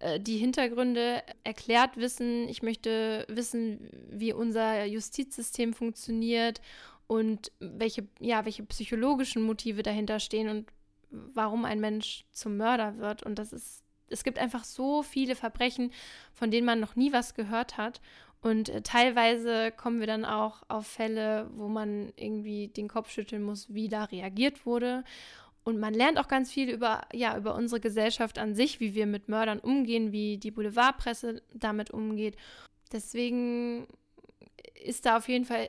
[0.03, 2.49] äh, die Hintergründe erklärt wissen.
[2.49, 6.61] Ich möchte wissen, wie unser Justizsystem funktioniert
[7.07, 10.69] und welche, ja, welche psychologischen Motive dahinter stehen und
[11.11, 13.23] warum ein Mensch zum Mörder wird.
[13.23, 15.93] Und das ist, es gibt einfach so viele Verbrechen,
[16.33, 18.01] von denen man noch nie was gehört hat.
[18.41, 23.45] Und äh, teilweise kommen wir dann auch auf Fälle, wo man irgendwie den Kopf schütteln
[23.45, 25.05] muss, wie da reagiert wurde.
[25.65, 29.07] Und man lernt auch ganz viel über, ja, über unsere Gesellschaft an sich, wie wir
[29.07, 32.37] mit Mördern umgehen, wie die Boulevardpresse damit umgeht.
[32.91, 33.87] Deswegen
[34.85, 35.69] ist da auf jeden Fall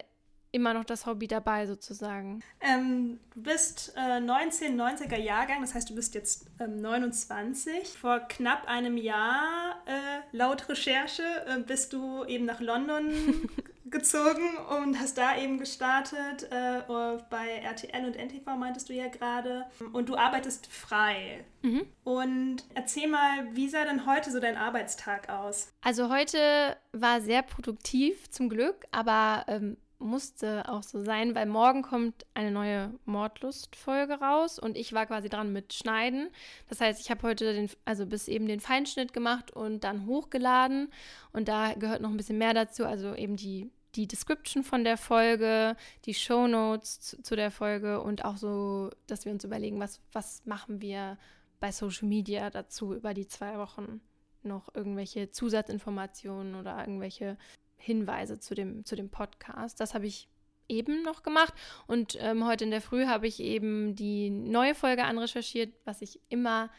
[0.53, 2.41] immer noch das Hobby dabei sozusagen.
[2.61, 7.89] Ähm, du bist äh, 1990er Jahrgang, das heißt, du bist jetzt ähm, 29.
[7.89, 13.11] Vor knapp einem Jahr, äh, laut Recherche, äh, bist du eben nach London
[13.93, 16.81] gezogen und hast da eben gestartet äh,
[17.29, 19.65] bei RTL und NTV, meintest du ja gerade.
[19.93, 21.45] Und du arbeitest frei.
[21.61, 21.85] Mhm.
[22.03, 25.71] Und erzähl mal, wie sah denn heute so dein Arbeitstag aus?
[25.81, 31.81] Also heute war sehr produktiv, zum Glück, aber ähm, musste auch so sein, weil morgen
[31.81, 36.29] kommt eine neue Mordlust-Folge raus und ich war quasi dran mit Schneiden.
[36.67, 40.91] Das heißt, ich habe heute den, also bis eben den Feinschnitt gemacht und dann hochgeladen
[41.31, 44.97] und da gehört noch ein bisschen mehr dazu, also eben die die Description von der
[44.97, 45.75] Folge,
[46.05, 50.01] die Show Notes zu, zu, der Folge und auch so, dass wir uns überlegen, was,
[50.11, 51.17] was machen wir
[51.59, 54.01] bei Social Media dazu über die zwei Wochen
[54.41, 57.37] noch irgendwelche Zusatzinformationen oder irgendwelche
[57.77, 59.79] Hinweise zu dem, zu dem Podcast.
[59.79, 60.27] Das habe ich
[60.67, 61.53] eben noch gemacht.
[61.87, 66.19] Und ähm, heute in der Früh habe ich eben die neue Folge anrecherchiert, was ich
[66.29, 66.69] immer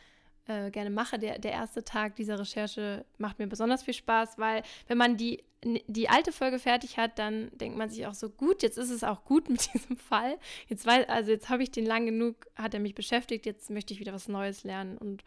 [0.47, 1.19] äh, gerne mache.
[1.19, 5.43] Der, der erste Tag dieser Recherche macht mir besonders viel Spaß, weil wenn man die,
[5.63, 9.05] die alte Folge fertig hat, dann denkt man sich auch so, gut, jetzt ist es
[9.05, 10.39] auch gut mit diesem Fall.
[10.69, 13.95] Jetzt weiß, also jetzt habe ich den lang genug, hat er mich beschäftigt, jetzt möchte
[13.95, 15.25] ich wieder was Neues lernen und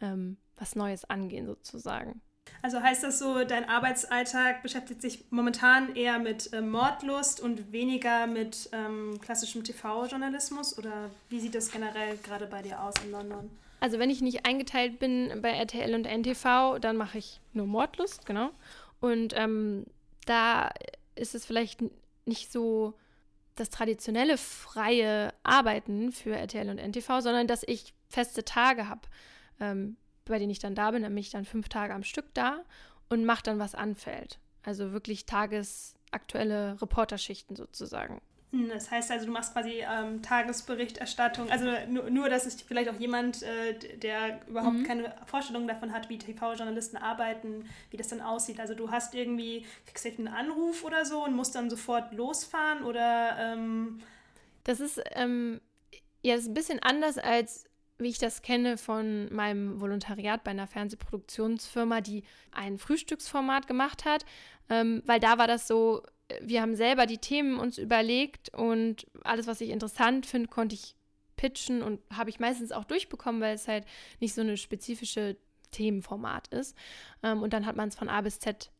[0.00, 2.20] ähm, was Neues angehen sozusagen.
[2.62, 8.26] Also heißt das so, dein Arbeitsalltag beschäftigt sich momentan eher mit äh, Mordlust und weniger
[8.26, 10.78] mit ähm, klassischem TV-Journalismus?
[10.78, 13.50] Oder wie sieht das generell gerade bei dir aus in London?
[13.86, 18.26] Also wenn ich nicht eingeteilt bin bei RTL und NTV, dann mache ich nur Mordlust,
[18.26, 18.50] genau.
[18.98, 19.86] Und ähm,
[20.24, 20.72] da
[21.14, 21.84] ist es vielleicht
[22.24, 22.94] nicht so
[23.54, 29.02] das traditionelle freie Arbeiten für RTL und NTV, sondern dass ich feste Tage habe.
[29.60, 32.34] Ähm, bei denen ich dann da bin, dann bin ich dann fünf Tage am Stück
[32.34, 32.64] da
[33.08, 34.40] und mache dann, was anfällt.
[34.64, 38.20] Also wirklich tagesaktuelle Reporterschichten sozusagen.
[38.68, 41.50] Das heißt also, du machst quasi ähm, Tagesberichterstattung.
[41.50, 44.84] Also nur, nur, dass es vielleicht auch jemand, äh, der überhaupt mhm.
[44.84, 48.60] keine Vorstellung davon hat, wie TV-Journalisten arbeiten, wie das dann aussieht.
[48.60, 52.84] Also du hast irgendwie, kriegst du einen Anruf oder so und musst dann sofort losfahren
[52.84, 54.00] oder ähm
[54.64, 55.60] Das ist ähm,
[56.22, 57.66] ja das ist ein bisschen anders als
[57.98, 64.26] wie ich das kenne von meinem Volontariat bei einer Fernsehproduktionsfirma, die ein Frühstücksformat gemacht hat,
[64.68, 66.02] ähm, weil da war das so,
[66.40, 70.96] wir haben selber die Themen uns überlegt und alles, was ich interessant finde, konnte ich
[71.36, 73.84] pitchen und habe ich meistens auch durchbekommen, weil es halt
[74.20, 75.36] nicht so eine spezifische
[75.70, 76.76] Themenformat ist.
[77.22, 78.70] Ähm, und dann hat man es von A bis Z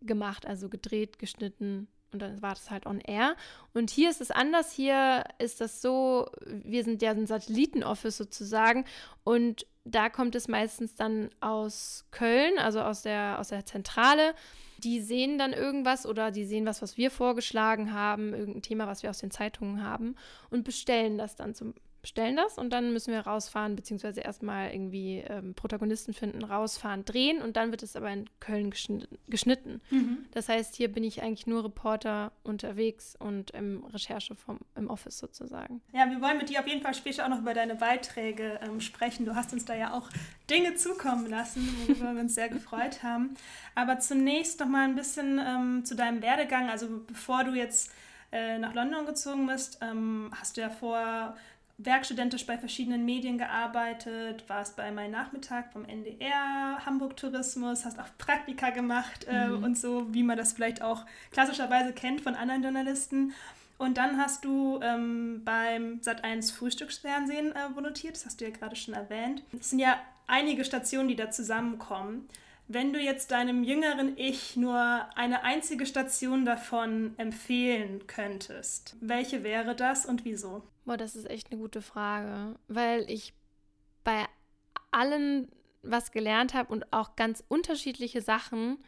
[0.00, 3.36] gemacht, also gedreht, geschnitten, und dann war das halt on air.
[3.72, 4.72] Und hier ist es anders.
[4.72, 8.84] Hier ist das so, wir sind ja ein Satellitenoffice sozusagen.
[9.24, 14.34] Und da kommt es meistens dann aus Köln, also aus der, aus der Zentrale.
[14.78, 19.02] Die sehen dann irgendwas oder die sehen was, was wir vorgeschlagen haben, irgendein Thema, was
[19.02, 20.16] wir aus den Zeitungen haben
[20.50, 25.18] und bestellen das dann zum bestellen das und dann müssen wir rausfahren, beziehungsweise erstmal irgendwie
[25.28, 28.74] ähm, Protagonisten finden, rausfahren, drehen und dann wird es aber in Köln
[29.28, 29.80] geschnitten.
[29.90, 30.26] Mhm.
[30.32, 35.18] Das heißt, hier bin ich eigentlich nur Reporter unterwegs und im Recherche vom, im Office
[35.18, 35.80] sozusagen.
[35.92, 38.80] Ja, wir wollen mit dir auf jeden Fall später auch noch über deine Beiträge ähm,
[38.80, 39.24] sprechen.
[39.24, 40.10] Du hast uns da ja auch
[40.50, 43.36] Dinge zukommen lassen, worüber wir uns sehr gefreut haben.
[43.76, 46.68] Aber zunächst noch mal ein bisschen ähm, zu deinem Werdegang.
[46.68, 47.92] Also bevor du jetzt
[48.32, 51.36] äh, nach London gezogen bist, ähm, hast du ja vor
[51.84, 58.08] werkstudentisch bei verschiedenen Medien gearbeitet, warst bei Mein Nachmittag vom NDR, Hamburg Tourismus, hast auch
[58.18, 59.64] Praktika gemacht äh, mhm.
[59.64, 63.32] und so, wie man das vielleicht auch klassischerweise kennt von anderen Journalisten.
[63.78, 68.76] Und dann hast du ähm, beim Sat1 Frühstücksfernsehen äh, volontiert, das hast du ja gerade
[68.76, 69.42] schon erwähnt.
[69.58, 72.28] Es sind ja einige Stationen, die da zusammenkommen.
[72.74, 74.78] Wenn du jetzt deinem jüngeren Ich nur
[75.14, 80.62] eine einzige Station davon empfehlen könntest, welche wäre das und wieso?
[80.86, 83.34] Boah, das ist echt eine gute Frage, weil ich
[84.04, 84.24] bei
[84.90, 85.50] allen
[85.82, 88.78] was gelernt habe und auch ganz unterschiedliche Sachen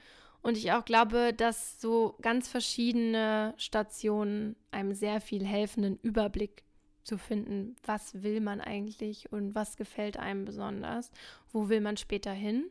[0.41, 6.63] und ich auch glaube, dass so ganz verschiedene Stationen einem sehr viel helfenden Überblick
[7.03, 11.11] zu finden, was will man eigentlich und was gefällt einem besonders,
[11.53, 12.71] wo will man später hin.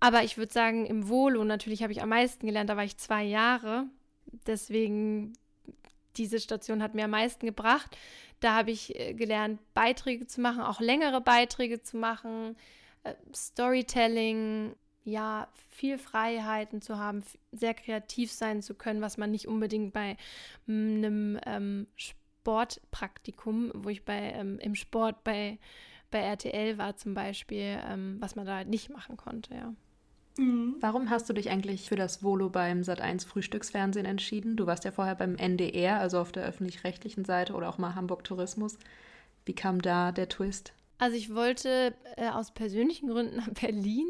[0.00, 2.98] Aber ich würde sagen, im Volo natürlich habe ich am meisten gelernt, da war ich
[2.98, 3.86] zwei Jahre.
[4.46, 5.32] Deswegen,
[6.16, 7.96] diese Station hat mir am meisten gebracht.
[8.40, 12.56] Da habe ich äh, gelernt, Beiträge zu machen, auch längere Beiträge zu machen,
[13.04, 19.48] äh, Storytelling, ja, viel Freiheiten zu haben, sehr kreativ sein zu können, was man nicht
[19.48, 20.16] unbedingt bei
[20.68, 25.58] einem ähm, Sportpraktikum, wo ich bei ähm, im Sport bei,
[26.10, 29.74] bei RTL war zum Beispiel, ähm, was man da halt nicht machen konnte, ja.
[30.38, 30.76] Mhm.
[30.80, 34.56] Warum hast du dich eigentlich für das Volo beim Sat1 Frühstücksfernsehen entschieden?
[34.56, 38.24] Du warst ja vorher beim NDR, also auf der öffentlich-rechtlichen Seite oder auch mal Hamburg
[38.24, 38.78] Tourismus.
[39.44, 40.72] Wie kam da der Twist?
[40.98, 44.06] Also ich wollte äh, aus persönlichen Gründen nach Berlin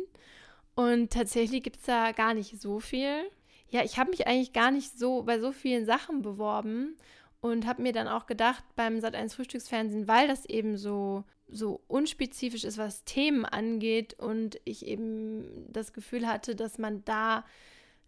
[0.75, 3.25] und tatsächlich gibt es da gar nicht so viel.
[3.69, 6.97] Ja, ich habe mich eigentlich gar nicht so bei so vielen Sachen beworben
[7.41, 12.65] und habe mir dann auch gedacht beim Sat1 Frühstücksfernsehen, weil das eben so so unspezifisch
[12.65, 17.45] ist, was Themen angeht und ich eben das Gefühl hatte, dass man da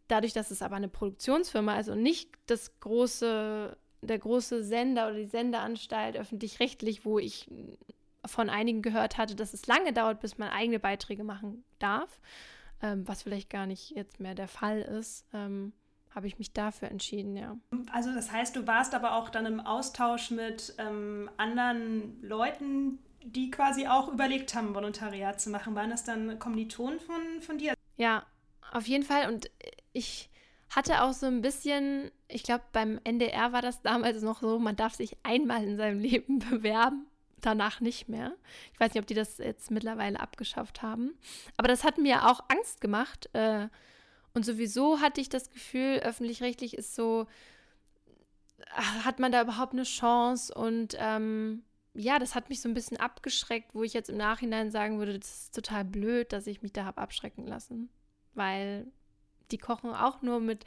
[0.08, 5.16] dadurch, dass es aber eine Produktionsfirma ist und nicht das große der große Sender oder
[5.16, 7.50] die Sendeanstalt öffentlich-rechtlich, wo ich
[8.24, 12.20] von einigen gehört hatte, dass es lange dauert, bis man eigene Beiträge machen darf,
[12.82, 15.26] ähm, was vielleicht gar nicht jetzt mehr der Fall ist.
[15.32, 15.72] Ähm,
[16.18, 17.56] habe ich mich dafür entschieden, ja.
[17.92, 23.52] Also das heißt, du warst aber auch dann im Austausch mit ähm, anderen Leuten, die
[23.52, 25.76] quasi auch überlegt haben, Volontariat zu machen.
[25.76, 27.74] Waren das dann Kommilitonen von, von dir?
[27.98, 28.24] Ja,
[28.72, 29.32] auf jeden Fall.
[29.32, 29.48] Und
[29.92, 30.28] ich
[30.70, 34.74] hatte auch so ein bisschen, ich glaube, beim NDR war das damals noch so, man
[34.74, 37.06] darf sich einmal in seinem Leben bewerben,
[37.40, 38.32] danach nicht mehr.
[38.72, 41.16] Ich weiß nicht, ob die das jetzt mittlerweile abgeschafft haben.
[41.56, 43.30] Aber das hat mir auch Angst gemacht.
[43.34, 43.68] Äh,
[44.38, 47.26] und sowieso hatte ich das Gefühl, öffentlich-rechtlich ist so,
[48.70, 50.54] hat man da überhaupt eine Chance?
[50.54, 54.70] Und ähm, ja, das hat mich so ein bisschen abgeschreckt, wo ich jetzt im Nachhinein
[54.70, 57.88] sagen würde, das ist total blöd, dass ich mich da habe abschrecken lassen.
[58.34, 58.86] Weil
[59.50, 60.64] die kochen auch nur mit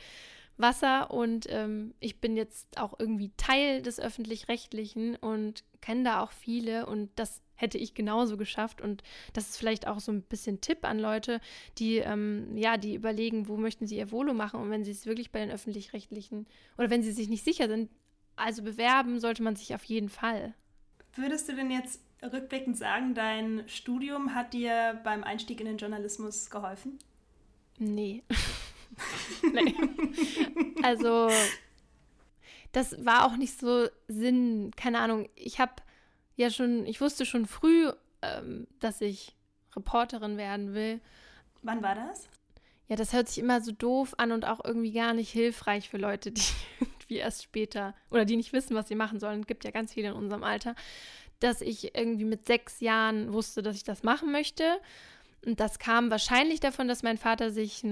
[0.61, 6.31] Wasser und ähm, ich bin jetzt auch irgendwie Teil des öffentlich-rechtlichen und kenne da auch
[6.31, 10.61] viele und das hätte ich genauso geschafft und das ist vielleicht auch so ein bisschen
[10.61, 11.39] Tipp an Leute,
[11.77, 15.05] die ähm, ja, die überlegen, wo möchten sie ihr Volo machen und wenn sie es
[15.05, 16.47] wirklich bei den öffentlich-rechtlichen
[16.77, 17.89] oder wenn sie sich nicht sicher sind,
[18.35, 20.53] also bewerben sollte man sich auf jeden Fall.
[21.13, 26.49] Würdest du denn jetzt rückblickend sagen, dein Studium hat dir beim Einstieg in den Journalismus
[26.49, 26.99] geholfen?
[27.77, 28.23] Nee.
[29.53, 29.75] nee.
[30.83, 31.29] Also,
[32.71, 35.29] das war auch nicht so Sinn, keine Ahnung.
[35.35, 35.73] Ich habe
[36.35, 39.35] ja schon, ich wusste schon früh, ähm, dass ich
[39.75, 41.01] Reporterin werden will.
[41.61, 42.27] Wann war das?
[42.87, 45.97] Ja, das hört sich immer so doof an und auch irgendwie gar nicht hilfreich für
[45.97, 46.41] Leute, die
[46.79, 49.41] irgendwie erst später oder die nicht wissen, was sie machen sollen.
[49.41, 50.75] Es gibt ja ganz viele in unserem Alter,
[51.39, 54.79] dass ich irgendwie mit sechs Jahren wusste, dass ich das machen möchte.
[55.45, 57.83] Und das kam wahrscheinlich davon, dass mein Vater sich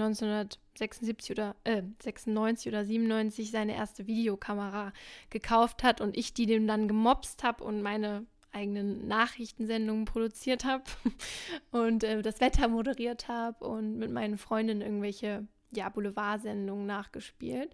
[0.82, 4.94] 1976 oder äh, 96 oder 97 seine erste Videokamera
[5.30, 10.84] gekauft hat und ich die dem dann gemobst habe und meine eigenen Nachrichtensendungen produziert habe
[11.72, 17.72] und äh, das Wetter moderiert habe und mit meinen Freundinnen irgendwelche ja, Boulevardsendungen nachgespielt.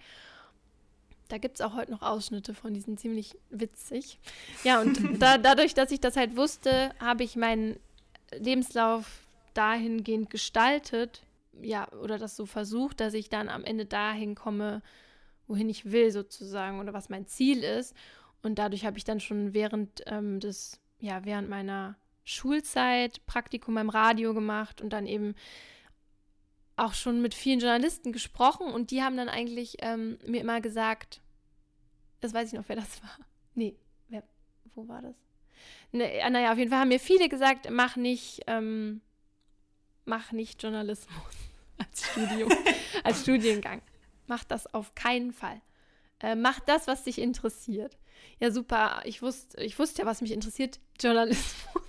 [1.27, 4.19] Da gibt es auch heute noch Ausschnitte von, die sind ziemlich witzig.
[4.63, 7.79] Ja, und da, dadurch, dass ich das halt wusste, habe ich meinen
[8.31, 11.24] Lebenslauf dahingehend gestaltet,
[11.61, 14.81] ja, oder das so versucht, dass ich dann am Ende dahin komme,
[15.47, 17.95] wohin ich will, sozusagen, oder was mein Ziel ist.
[18.41, 23.89] Und dadurch habe ich dann schon während ähm, des, ja, während meiner Schulzeit Praktikum beim
[23.89, 25.35] Radio gemacht und dann eben
[26.75, 31.21] auch schon mit vielen Journalisten gesprochen und die haben dann eigentlich ähm, mir immer gesagt,
[32.19, 33.17] das weiß ich noch, wer das war.
[33.53, 33.75] Nee,
[34.09, 34.23] wer,
[34.73, 35.15] wo war das?
[35.91, 39.01] Ne, naja, auf jeden Fall haben mir viele gesagt, mach nicht, ähm,
[40.05, 41.17] mach nicht Journalismus
[41.77, 42.51] als Studium,
[43.03, 43.81] als Studiengang.
[44.27, 45.61] Mach das auf keinen Fall.
[46.21, 47.97] Äh, mach das, was dich interessiert.
[48.39, 49.01] Ja, super.
[49.05, 51.83] Ich wusste, ich wusste ja, was mich interessiert: Journalismus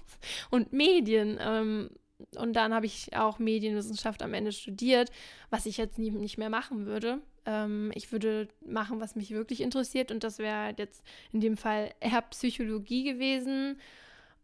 [0.50, 1.38] und Medien.
[1.40, 1.90] Ähm,
[2.36, 5.10] und dann habe ich auch Medienwissenschaft am Ende studiert,
[5.50, 7.20] was ich jetzt nie, nicht mehr machen würde.
[7.44, 10.10] Ähm, ich würde machen, was mich wirklich interessiert.
[10.10, 13.78] Und das wäre jetzt in dem Fall eher Psychologie gewesen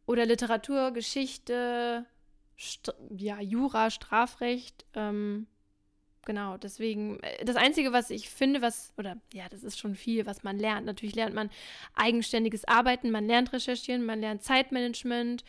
[0.06, 2.04] oder Literatur, Geschichte,
[2.62, 4.86] St ja, Jura, Strafrecht.
[4.94, 5.46] Ähm,
[6.24, 10.26] genau, deswegen, äh, das Einzige, was ich finde, was, oder ja, das ist schon viel,
[10.26, 10.86] was man lernt.
[10.86, 11.50] Natürlich lernt man
[11.94, 15.44] eigenständiges Arbeiten, man lernt recherchieren, man lernt Zeitmanagement,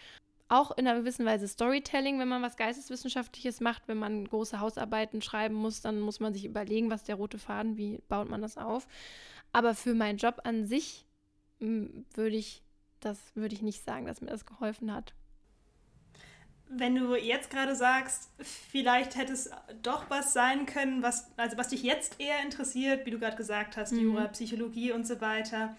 [0.49, 5.21] auch in einer gewissen Weise Storytelling, wenn man was Geisteswissenschaftliches macht, wenn man große Hausarbeiten
[5.21, 8.57] schreiben muss, dann muss man sich überlegen, was der rote Faden, wie baut man das
[8.57, 8.87] auf.
[9.51, 11.05] Aber für meinen Job an sich
[11.59, 12.63] würde ich
[13.03, 15.13] das würde ich nicht sagen, dass mir das geholfen hat.
[16.69, 21.67] Wenn du jetzt gerade sagst, vielleicht hätte es doch was sein können, was, also was
[21.67, 23.99] dich jetzt eher interessiert, wie du gerade gesagt hast, mhm.
[23.99, 25.75] Jura, Psychologie und so weiter,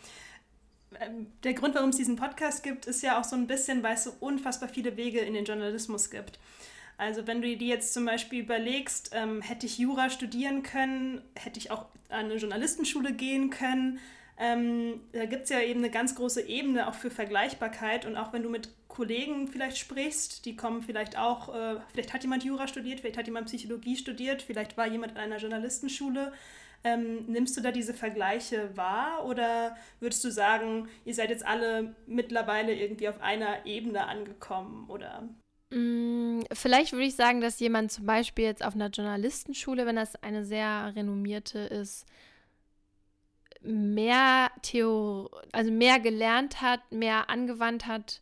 [1.01, 3.95] ähm, der Grund, warum es diesen Podcast gibt, ist ja auch so ein bisschen, weil
[3.95, 6.39] es so unfassbar viele Wege in den Journalismus gibt.
[6.97, 11.59] Also wenn du dir jetzt zum Beispiel überlegst, ähm, hätte ich Jura studieren können, hätte
[11.59, 13.99] ich auch an eine Journalistenschule gehen können,
[14.37, 18.33] ähm, da gibt es ja eben eine ganz große Ebene auch für Vergleichbarkeit und auch
[18.33, 22.69] wenn du mit Kollegen vielleicht sprichst, die kommen vielleicht auch, äh, vielleicht hat jemand Jura
[22.69, 26.33] studiert, vielleicht hat jemand Psychologie studiert, vielleicht war jemand an einer Journalistenschule.
[26.85, 31.97] Ähm, nimmst du da diese Vergleiche wahr oder würdest du sagen, ihr seid jetzt alle
[32.07, 35.29] mittlerweile irgendwie auf einer Ebene angekommen oder?
[35.71, 40.15] Mm, vielleicht würde ich sagen, dass jemand zum Beispiel jetzt auf einer Journalistenschule, wenn das
[40.17, 42.07] eine sehr renommierte ist,
[43.63, 48.21] mehr Theor also mehr gelernt hat, mehr angewandt hat,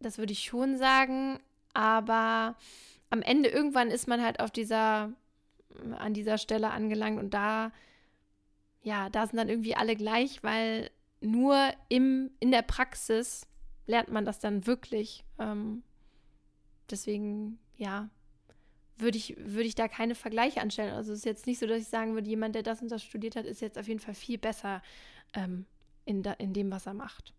[0.00, 1.38] das würde ich schon sagen.
[1.72, 2.56] Aber
[3.10, 5.12] am Ende irgendwann ist man halt auf dieser,
[5.98, 7.72] an dieser Stelle angelangt und da,
[8.82, 13.46] ja, da sind dann irgendwie alle gleich, weil nur im, in der Praxis
[13.86, 15.24] lernt man das dann wirklich.
[15.38, 15.82] Ähm,
[16.90, 18.08] deswegen, ja,
[18.98, 20.94] würde ich, würde ich da keine Vergleiche anstellen.
[20.94, 23.02] Also es ist jetzt nicht so, dass ich sagen würde, jemand, der das und das
[23.02, 24.82] studiert hat, ist jetzt auf jeden Fall viel besser
[25.34, 25.66] ähm,
[26.04, 27.34] in, da, in dem, was er macht.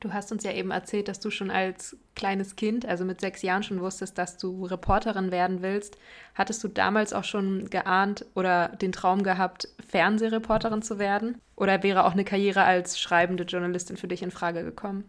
[0.00, 3.42] Du hast uns ja eben erzählt, dass du schon als kleines Kind, also mit sechs
[3.42, 5.98] Jahren schon wusstest, dass du Reporterin werden willst.
[6.34, 11.38] Hattest du damals auch schon geahnt oder den Traum gehabt, Fernsehreporterin zu werden?
[11.54, 15.04] Oder wäre auch eine Karriere als schreibende Journalistin für dich in Frage gekommen?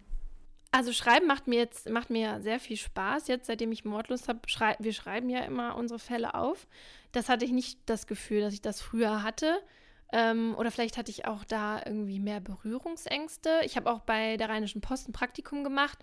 [0.72, 3.28] Also Schreiben macht mir jetzt macht mir sehr viel Spaß.
[3.28, 6.68] Jetzt, seitdem ich Mordlust habe, schrei wir schreiben ja immer unsere Fälle auf.
[7.12, 9.62] Das hatte ich nicht das Gefühl, dass ich das früher hatte.
[10.12, 13.62] Ähm, oder vielleicht hatte ich auch da irgendwie mehr Berührungsängste.
[13.64, 16.00] Ich habe auch bei der Rheinischen Post ein Praktikum gemacht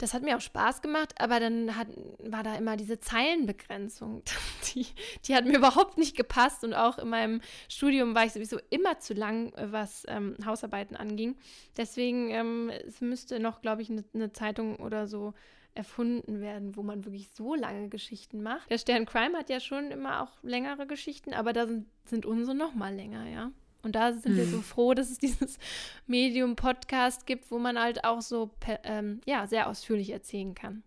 [0.00, 4.22] das hat mir auch Spaß gemacht, aber dann hat, war da immer diese Zeilenbegrenzung.
[4.74, 4.86] Die,
[5.26, 9.00] die hat mir überhaupt nicht gepasst und auch in meinem Studium war ich sowieso immer
[9.00, 11.36] zu lang, äh, was ähm, Hausarbeiten anging.
[11.76, 15.34] Deswegen, ähm, es müsste noch, glaube ich, eine ne Zeitung oder so
[15.74, 18.70] erfunden werden, wo man wirklich so lange Geschichten macht.
[18.70, 22.56] Der Stern Crime hat ja schon immer auch längere Geschichten, aber da sind, sind unsere
[22.56, 23.52] noch mal länger, ja.
[23.82, 24.36] Und da sind mhm.
[24.36, 24.62] wir so hm.
[24.62, 25.58] froh, dass es dieses
[26.06, 28.50] Medium-Podcast gibt, wo man halt auch so
[28.84, 30.82] ähm, ja, sehr ausführlich erzählen kann.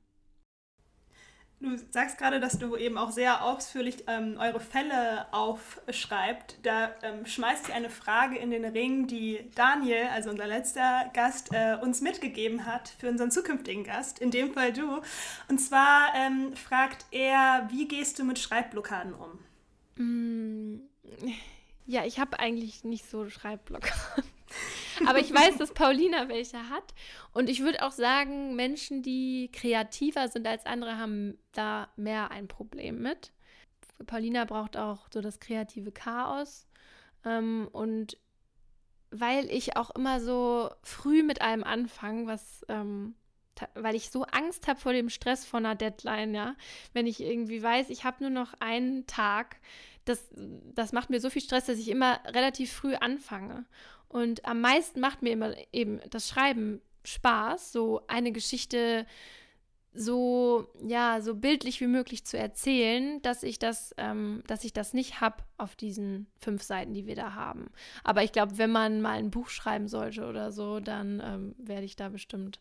[1.63, 6.57] Du sagst gerade, dass du eben auch sehr ausführlich ähm, eure Fälle aufschreibt.
[6.63, 11.53] Da ähm, schmeißt ihr eine Frage in den Ring, die Daniel, also unser letzter Gast,
[11.53, 14.99] äh, uns mitgegeben hat für unseren zukünftigen Gast, in dem Fall du.
[15.47, 19.39] Und zwar ähm, fragt er, wie gehst du mit Schreibblockaden um?
[19.95, 20.81] Mm.
[21.85, 24.25] Ja, ich habe eigentlich nicht so Schreibblockaden.
[25.07, 26.93] Aber ich weiß, dass Paulina welche hat.
[27.33, 32.47] Und ich würde auch sagen, Menschen, die kreativer sind als andere, haben da mehr ein
[32.47, 33.31] Problem mit.
[34.05, 36.67] Paulina braucht auch so das kreative Chaos.
[37.25, 38.17] Ähm, und
[39.11, 43.15] weil ich auch immer so früh mit einem anfange, was, ähm,
[43.75, 46.55] weil ich so Angst habe vor dem Stress von einer Deadline, ja.
[46.93, 49.57] Wenn ich irgendwie weiß, ich habe nur noch einen Tag,
[50.05, 50.27] das,
[50.73, 53.65] das macht mir so viel Stress, dass ich immer relativ früh anfange.
[54.13, 59.07] Und am meisten macht mir immer eben das Schreiben Spaß, so eine Geschichte
[59.95, 64.93] so ja so bildlich wie möglich zu erzählen, dass ich das, ähm, dass ich das
[64.93, 67.71] nicht habe auf diesen fünf Seiten, die wir da haben.
[68.03, 71.85] Aber ich glaube, wenn man mal ein Buch schreiben sollte oder so, dann ähm, werde
[71.85, 72.59] ich da bestimmt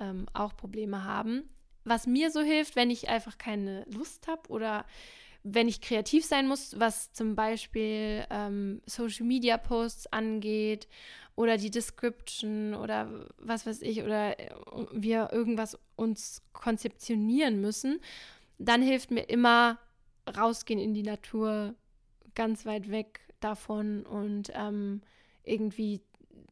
[0.00, 1.48] ähm, auch Probleme haben.
[1.84, 4.84] Was mir so hilft, wenn ich einfach keine Lust habe oder
[5.42, 10.88] wenn ich kreativ sein muss, was zum Beispiel ähm, Social Media Posts angeht
[11.36, 14.50] oder die Description oder was weiß ich, oder äh,
[14.92, 18.00] wir irgendwas uns konzeptionieren müssen,
[18.58, 19.78] dann hilft mir immer
[20.36, 21.74] rausgehen in die Natur,
[22.34, 25.00] ganz weit weg davon und ähm,
[25.44, 26.02] irgendwie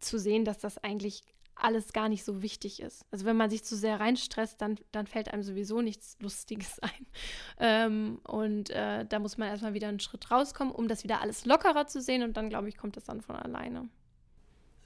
[0.00, 1.22] zu sehen, dass das eigentlich
[1.56, 3.04] alles gar nicht so wichtig ist.
[3.10, 7.06] Also wenn man sich zu sehr reinstresst, dann, dann fällt einem sowieso nichts Lustiges ein.
[7.58, 11.44] Ähm, und äh, da muss man erstmal wieder einen Schritt rauskommen, um das wieder alles
[11.44, 13.88] lockerer zu sehen und dann, glaube ich, kommt das dann von alleine.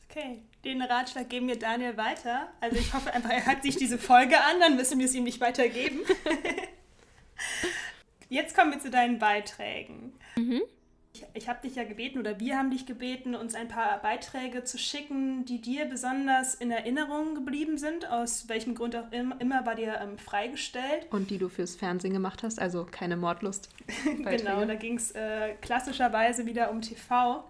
[0.08, 2.48] Okay, den Ratschlag geben wir Daniel weiter.
[2.60, 5.22] Also ich hoffe einfach, er hat sich diese Folge an, dann müssen wir es ihm
[5.22, 6.00] nicht weitergeben.
[8.28, 10.12] Jetzt kommen wir zu deinen Beiträgen.
[10.36, 10.62] Mhm.
[11.12, 14.62] Ich, ich habe dich ja gebeten oder wir haben dich gebeten, uns ein paar Beiträge
[14.62, 19.74] zu schicken, die dir besonders in Erinnerung geblieben sind, aus welchem Grund auch immer, war
[19.74, 21.06] dir ähm, freigestellt.
[21.10, 23.68] Und die du fürs Fernsehen gemacht hast, also keine Mordlust.
[24.04, 27.44] genau, da ging es äh, klassischerweise wieder um TV.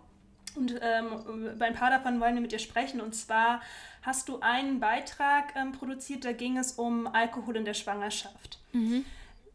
[0.57, 3.01] Und ähm, bei ein paar davon wollen wir mit dir sprechen.
[3.01, 3.61] Und zwar
[4.03, 8.59] hast du einen Beitrag ähm, produziert, da ging es um Alkohol in der Schwangerschaft.
[8.73, 9.05] Mhm.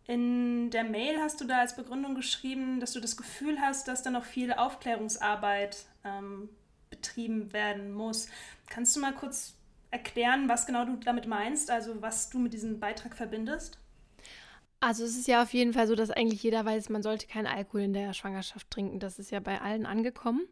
[0.07, 4.03] In der Mail hast du da als Begründung geschrieben, dass du das Gefühl hast, dass
[4.03, 6.49] da noch viel Aufklärungsarbeit ähm,
[6.89, 8.27] betrieben werden muss.
[8.67, 9.55] Kannst du mal kurz
[9.89, 13.79] erklären, was genau du damit meinst, also was du mit diesem Beitrag verbindest?
[14.79, 17.47] Also es ist ja auf jeden Fall so, dass eigentlich jeder weiß, man sollte keinen
[17.47, 18.99] Alkohol in der Schwangerschaft trinken.
[18.99, 20.45] Das ist ja bei allen angekommen.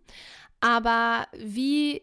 [0.60, 2.02] Aber wie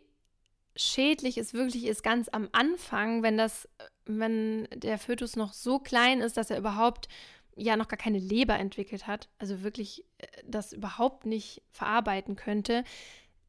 [0.76, 3.68] schädlich es wirklich ist, ganz am Anfang, wenn das,
[4.05, 7.09] wenn der Fötus noch so klein ist, dass er überhaupt
[7.57, 12.84] ja noch gar keine Leber entwickelt hat, also wirklich äh, das überhaupt nicht verarbeiten könnte,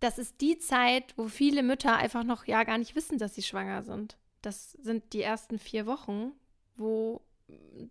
[0.02, 3.44] das ist die Zeit, wo viele Mütter einfach noch ja gar nicht wissen, dass sie
[3.44, 4.18] schwanger sind.
[4.42, 6.32] Das sind die ersten vier Wochen,
[6.76, 7.22] wo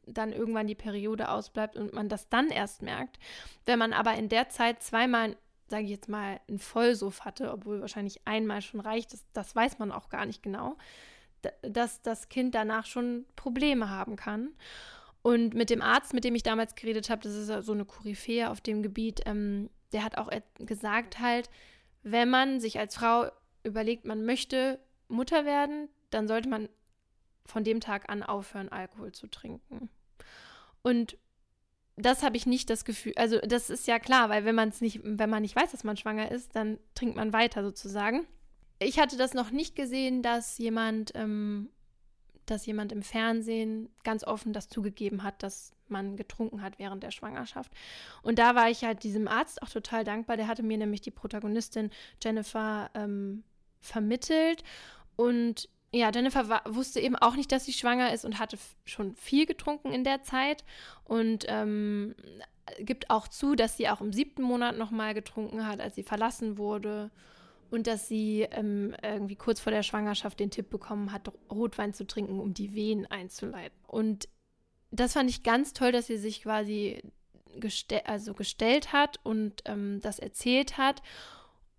[0.06, 3.18] dann irgendwann die Periode ausbleibt und man das dann erst merkt.
[3.64, 5.36] Wenn man aber in der Zeit zweimal,
[5.68, 9.78] sage ich jetzt mal, einen Vollsuff hatte, obwohl wahrscheinlich einmal schon reicht, das, das weiß
[9.78, 10.76] man auch gar nicht genau,
[11.62, 14.50] dass das Kind danach schon Probleme haben kann.
[15.22, 18.50] Und mit dem Arzt, mit dem ich damals geredet habe, das ist so eine Koryphäe
[18.50, 21.50] auf dem Gebiet, ähm, der hat auch gesagt halt,
[22.02, 23.30] wenn man sich als Frau
[23.62, 26.68] überlegt, man möchte Mutter werden, dann sollte man
[27.44, 29.90] von dem Tag an aufhören, Alkohol zu trinken.
[30.82, 31.18] Und
[31.96, 34.80] das habe ich nicht das Gefühl, also das ist ja klar, weil wenn man es
[34.80, 38.26] nicht, wenn man nicht weiß, dass man schwanger ist, dann trinkt man weiter sozusagen.
[38.78, 41.68] Ich hatte das noch nicht gesehen, dass jemand, ähm,
[42.50, 47.10] dass jemand im Fernsehen ganz offen das zugegeben hat, dass man getrunken hat während der
[47.10, 47.72] Schwangerschaft.
[48.22, 50.36] Und da war ich halt diesem Arzt auch total dankbar.
[50.36, 51.90] Der hatte mir nämlich die Protagonistin
[52.22, 53.44] Jennifer ähm,
[53.80, 54.62] vermittelt
[55.16, 59.16] und ja, Jennifer war, wusste eben auch nicht, dass sie schwanger ist und hatte schon
[59.16, 60.64] viel getrunken in der Zeit
[61.02, 62.14] und ähm,
[62.78, 66.58] gibt auch zu, dass sie auch im siebten Monat nochmal getrunken hat, als sie verlassen
[66.58, 67.10] wurde
[67.70, 72.06] und dass sie ähm, irgendwie kurz vor der Schwangerschaft den Tipp bekommen hat, Rotwein zu
[72.06, 73.78] trinken, um die Wehen einzuleiten.
[73.86, 74.28] Und
[74.90, 77.02] das fand ich ganz toll, dass sie sich quasi
[77.58, 81.02] gestell also gestellt hat und ähm, das erzählt hat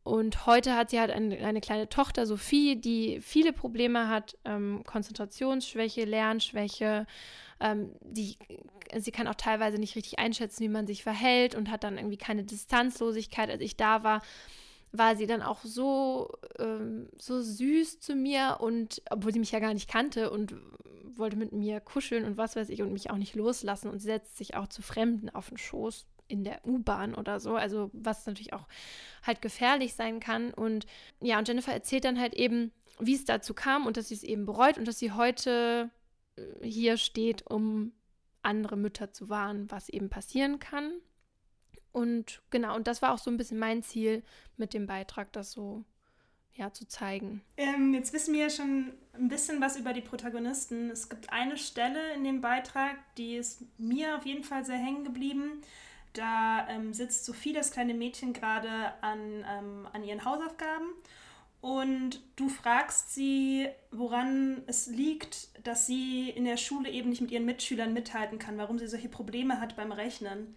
[0.03, 4.83] und heute hat sie halt eine, eine kleine Tochter, Sophie, die viele Probleme hat, ähm,
[4.85, 7.05] Konzentrationsschwäche, Lernschwäche.
[7.59, 8.37] Ähm, die,
[8.97, 12.17] sie kann auch teilweise nicht richtig einschätzen, wie man sich verhält und hat dann irgendwie
[12.17, 13.51] keine Distanzlosigkeit.
[13.51, 14.23] Als ich da war,
[14.91, 19.59] war sie dann auch so, ähm, so süß zu mir und obwohl sie mich ja
[19.59, 20.55] gar nicht kannte und
[21.17, 24.37] wollte mit mir kuscheln und was weiß ich und mich auch nicht loslassen und setzt
[24.37, 28.53] sich auch zu Fremden auf den Schoß in der U-Bahn oder so, also was natürlich
[28.53, 28.67] auch
[29.23, 30.53] halt gefährlich sein kann.
[30.53, 30.85] Und
[31.19, 34.23] ja, und Jennifer erzählt dann halt eben, wie es dazu kam und dass sie es
[34.23, 35.89] eben bereut und dass sie heute
[36.37, 37.91] äh, hier steht, um
[38.43, 40.93] andere Mütter zu warnen, was eben passieren kann.
[41.91, 44.23] Und genau, und das war auch so ein bisschen mein Ziel
[44.57, 45.83] mit dem Beitrag, das so
[46.53, 47.41] ja, zu zeigen.
[47.57, 50.89] Ähm, jetzt wissen wir ja schon ein bisschen was über die Protagonisten.
[50.89, 55.03] Es gibt eine Stelle in dem Beitrag, die ist mir auf jeden Fall sehr hängen
[55.03, 55.61] geblieben.
[56.13, 58.69] Da ähm, sitzt Sophie, das kleine Mädchen, gerade
[59.01, 60.89] an, ähm, an ihren Hausaufgaben
[61.61, 67.31] und du fragst sie, woran es liegt, dass sie in der Schule eben nicht mit
[67.31, 70.55] ihren Mitschülern mithalten kann, warum sie solche Probleme hat beim Rechnen.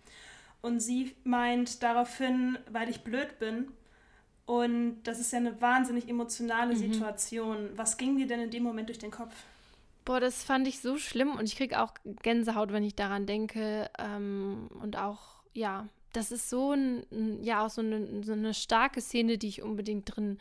[0.65, 3.69] Und sie meint daraufhin, weil ich blöd bin.
[4.47, 6.79] Und das ist ja eine wahnsinnig emotionale mhm.
[6.79, 7.71] Situation.
[7.77, 9.35] Was ging dir denn in dem Moment durch den Kopf?
[10.05, 13.91] Boah, das fand ich so schlimm und ich kriege auch Gänsehaut, wenn ich daran denke.
[13.99, 19.01] Ähm, und auch ja, das ist so ein, ja, auch so eine, so eine starke
[19.01, 20.39] Szene, die ich unbedingt drin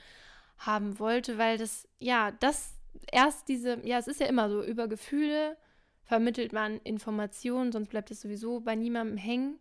[0.57, 2.73] haben wollte, weil das, ja, das
[3.11, 5.57] erst diese, ja, es ist ja immer so, über Gefühle
[6.03, 9.59] vermittelt man Informationen, sonst bleibt es sowieso bei niemandem hängen.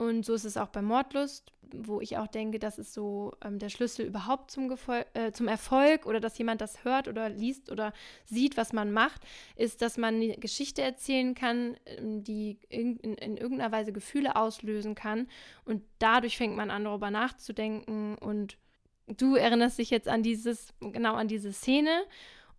[0.00, 3.58] Und so ist es auch bei Mordlust, wo ich auch denke, das ist so ähm,
[3.58, 7.70] der Schlüssel überhaupt zum, Gefol äh, zum Erfolg oder dass jemand das hört oder liest
[7.70, 7.92] oder
[8.24, 9.20] sieht, was man macht,
[9.56, 14.36] ist, dass man eine Geschichte erzählen kann, ähm, die in, in, in irgendeiner Weise Gefühle
[14.36, 15.28] auslösen kann.
[15.66, 18.16] Und dadurch fängt man an, darüber nachzudenken.
[18.16, 18.56] Und
[19.06, 22.04] du erinnerst dich jetzt an dieses, genau an diese Szene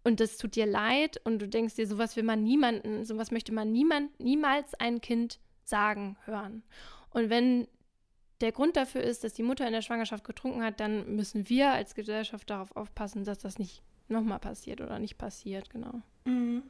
[0.04, 3.52] und das tut dir leid und du denkst dir, sowas will man niemanden, sowas möchte
[3.52, 6.62] man niemand, niemals ein Kind sagen, hören.
[7.12, 7.68] Und wenn
[8.42, 11.72] der Grund dafür ist, dass die Mutter in der Schwangerschaft getrunken hat, dann müssen wir
[11.72, 16.02] als Gesellschaft darauf aufpassen, dass das nicht nochmal passiert oder nicht passiert, genau.
[16.26, 16.64] Mhm.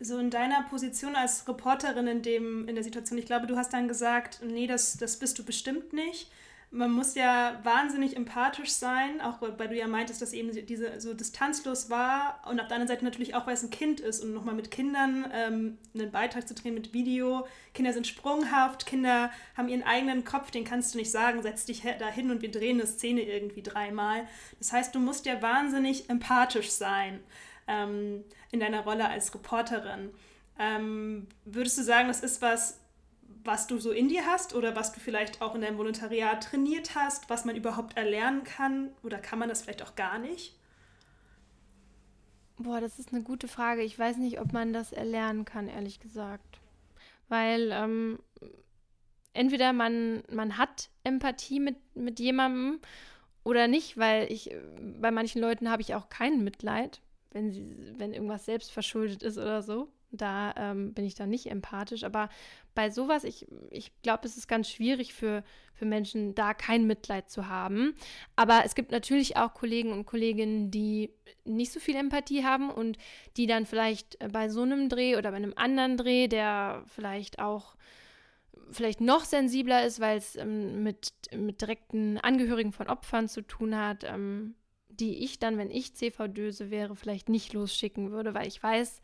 [0.00, 3.72] So in deiner Position als Reporterin in, dem, in der Situation, ich glaube, du hast
[3.72, 6.30] dann gesagt, nee, das, das bist du bestimmt nicht
[6.70, 11.14] man muss ja wahnsinnig empathisch sein, auch weil du ja meintest, dass eben diese so
[11.14, 14.34] distanzlos war und auf der anderen Seite natürlich auch, weil es ein Kind ist und
[14.34, 17.46] nochmal mit Kindern ähm, einen Beitrag zu drehen mit Video.
[17.72, 21.84] Kinder sind sprunghaft, Kinder haben ihren eigenen Kopf, den kannst du nicht sagen, setz dich
[21.98, 24.26] da hin und wir drehen eine Szene irgendwie dreimal.
[24.58, 27.20] Das heißt, du musst ja wahnsinnig empathisch sein
[27.66, 30.10] ähm, in deiner Rolle als Reporterin.
[30.58, 32.78] Ähm, würdest du sagen, das ist was,
[33.44, 36.94] was du so in dir hast oder was du vielleicht auch in deinem Volontariat trainiert
[36.94, 40.56] hast, was man überhaupt erlernen kann oder kann man das vielleicht auch gar nicht?
[42.58, 43.82] Boah, das ist eine gute Frage.
[43.82, 46.60] Ich weiß nicht, ob man das erlernen kann, ehrlich gesagt.
[47.28, 48.18] weil ähm,
[49.32, 52.80] entweder man, man hat Empathie mit, mit jemandem
[53.44, 54.50] oder nicht, weil ich,
[55.00, 59.38] bei manchen Leuten habe ich auch kein Mitleid, wenn sie, wenn irgendwas selbst verschuldet ist
[59.38, 59.88] oder so.
[60.10, 62.04] Da ähm, bin ich dann nicht empathisch.
[62.04, 62.30] Aber
[62.78, 65.42] bei sowas, ich, ich glaube, es ist ganz schwierig für,
[65.74, 67.96] für Menschen, da kein Mitleid zu haben.
[68.36, 71.10] Aber es gibt natürlich auch Kollegen und Kolleginnen, die
[71.44, 72.96] nicht so viel Empathie haben und
[73.36, 77.74] die dann vielleicht bei so einem Dreh oder bei einem anderen Dreh, der vielleicht auch
[78.70, 83.76] vielleicht noch sensibler ist, weil es ähm, mit, mit direkten Angehörigen von Opfern zu tun
[83.76, 84.54] hat, ähm,
[84.88, 89.02] die ich dann, wenn ich CV-Döse wäre, vielleicht nicht losschicken würde, weil ich weiß,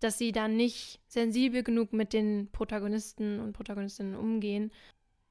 [0.00, 4.72] dass sie dann nicht sensibel genug mit den Protagonisten und Protagonistinnen umgehen.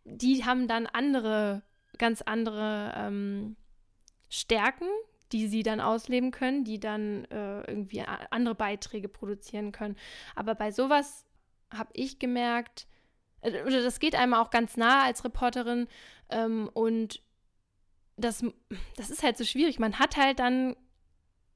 [0.06, 1.64] Die haben dann andere,
[1.98, 3.56] ganz andere ähm,
[4.30, 4.88] Stärken,
[5.32, 9.96] die sie dann ausleben können, die dann äh, irgendwie andere Beiträge produzieren können.
[10.36, 11.26] Aber bei sowas
[11.72, 12.88] habe ich gemerkt,
[13.42, 15.88] äh, oder das geht einem auch ganz nah als Reporterin
[16.30, 17.22] ähm, und
[18.18, 18.44] das,
[18.98, 19.80] das ist halt so schwierig.
[19.80, 20.76] Man hat halt dann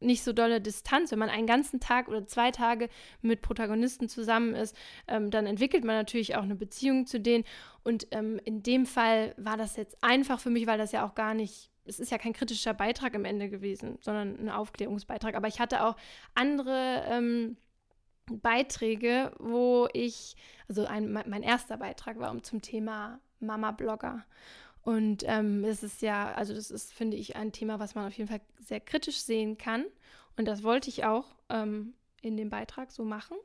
[0.03, 1.11] nicht so dolle Distanz.
[1.11, 2.89] Wenn man einen ganzen Tag oder zwei Tage
[3.21, 4.75] mit Protagonisten zusammen ist,
[5.07, 7.43] ähm, dann entwickelt man natürlich auch eine Beziehung zu denen.
[7.83, 11.15] Und ähm, in dem Fall war das jetzt einfach für mich, weil das ja auch
[11.15, 15.35] gar nicht, es ist ja kein kritischer Beitrag am Ende gewesen, sondern ein Aufklärungsbeitrag.
[15.35, 15.95] Aber ich hatte auch
[16.33, 17.57] andere ähm,
[18.31, 20.35] Beiträge, wo ich,
[20.67, 24.23] also ein, mein erster Beitrag war um zum Thema Mama-Blogger.
[24.83, 28.13] Und ähm, es ist ja, also das ist, finde ich, ein Thema, was man auf
[28.13, 29.85] jeden Fall sehr kritisch sehen kann.
[30.37, 33.37] Und das wollte ich auch ähm, in dem Beitrag so machen.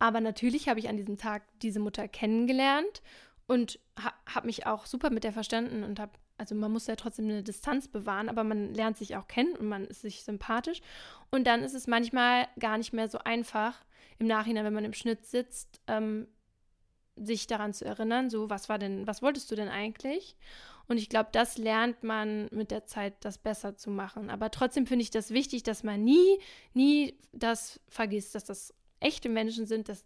[0.00, 3.02] Aber natürlich habe ich an diesem Tag diese Mutter kennengelernt
[3.46, 6.96] und ha habe mich auch super mit der verstanden und habe, also man muss ja
[6.96, 10.80] trotzdem eine Distanz bewahren, aber man lernt sich auch kennen und man ist sich sympathisch.
[11.30, 13.84] Und dann ist es manchmal gar nicht mehr so einfach
[14.18, 16.26] im Nachhinein, wenn man im Schnitt sitzt, ähm,
[17.16, 20.36] sich daran zu erinnern, so was war denn, was wolltest du denn eigentlich?
[20.86, 24.28] Und ich glaube, das lernt man mit der Zeit, das besser zu machen.
[24.28, 26.38] Aber trotzdem finde ich das wichtig, dass man nie,
[26.74, 30.04] nie das vergisst, dass das echte Menschen sind, dass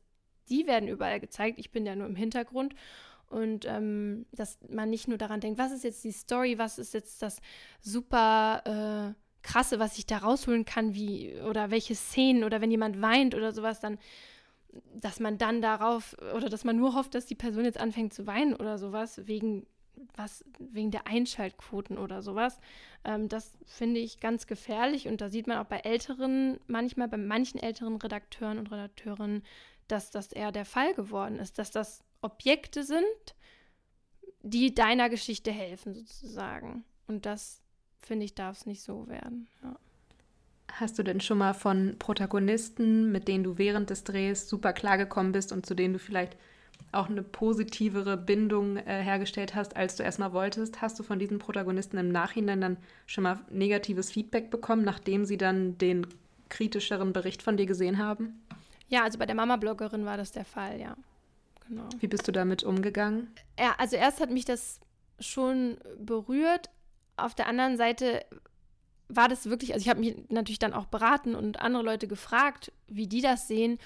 [0.49, 1.59] die werden überall gezeigt.
[1.59, 2.75] Ich bin ja nur im Hintergrund.
[3.29, 6.95] Und ähm, dass man nicht nur daran denkt, was ist jetzt die Story, was ist
[6.95, 7.41] jetzt das
[7.81, 8.63] super
[9.15, 13.35] äh, krasse, was ich da rausholen kann, wie oder welche Szenen oder wenn jemand weint
[13.35, 13.99] oder sowas, dann
[14.95, 18.27] dass man dann darauf oder dass man nur hofft, dass die Person jetzt anfängt zu
[18.27, 19.67] weinen oder sowas, wegen
[20.15, 22.61] was, wegen der Einschaltquoten oder sowas.
[23.05, 27.17] Ähm, das finde ich ganz gefährlich und da sieht man auch bei älteren, manchmal bei
[27.17, 29.43] manchen älteren Redakteuren und Redakteurinnen,
[29.89, 33.35] dass das eher der Fall geworden ist, dass das Objekte sind,
[34.43, 36.85] die deiner Geschichte helfen, sozusagen.
[37.07, 37.63] Und das,
[38.01, 39.49] finde ich, darf es nicht so werden.
[39.63, 39.77] Ja.
[40.73, 45.33] Hast du denn schon mal von Protagonisten, mit denen du während des Drehs super klargekommen
[45.33, 46.37] bist und zu denen du vielleicht
[46.93, 51.39] auch eine positivere Bindung äh, hergestellt hast, als du erstmal wolltest, hast du von diesen
[51.39, 56.07] Protagonisten im Nachhinein dann schon mal negatives Feedback bekommen, nachdem sie dann den
[56.49, 58.41] kritischeren Bericht von dir gesehen haben?
[58.89, 60.97] Ja, also bei der Mama-Bloggerin war das der Fall, ja.
[61.69, 61.89] Genau.
[62.01, 63.29] Wie bist du damit umgegangen?
[63.59, 64.81] Ja, also erst hat mich das
[65.21, 66.71] schon berührt.
[67.17, 68.25] Auf der anderen Seite
[69.09, 72.73] war das wirklich, also ich habe mich natürlich dann auch beraten und andere Leute gefragt,
[72.87, 73.79] wie die das sehen.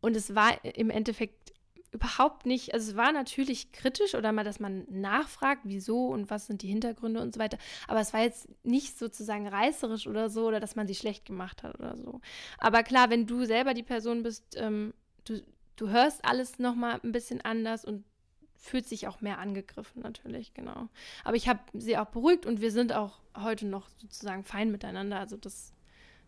[0.00, 1.52] Und es war im Endeffekt
[1.92, 6.46] überhaupt nicht, also es war natürlich kritisch oder mal, dass man nachfragt, wieso und was
[6.46, 7.58] sind die Hintergründe und so weiter.
[7.86, 11.62] Aber es war jetzt nicht sozusagen reißerisch oder so oder dass man sie schlecht gemacht
[11.62, 12.20] hat oder so.
[12.58, 14.94] Aber klar, wenn du selber die Person bist, ähm,
[15.24, 15.42] du,
[15.76, 18.04] du hörst alles nochmal ein bisschen anders und
[18.62, 20.88] fühlt sich auch mehr angegriffen natürlich, genau.
[21.24, 25.18] Aber ich habe sie auch beruhigt und wir sind auch heute noch sozusagen fein miteinander.
[25.18, 25.72] Also das,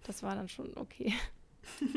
[0.03, 1.14] das war dann schon okay.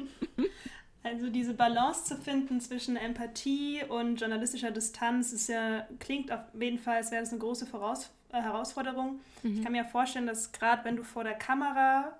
[1.04, 6.80] Also diese Balance zu finden zwischen Empathie und journalistischer Distanz ist ja, klingt auf jeden
[6.80, 9.22] Fall, als wäre das eine große Voraus äh, Herausforderung.
[9.42, 9.54] Mhm.
[9.54, 12.18] Ich kann mir vorstellen, dass gerade wenn du vor der Kamera,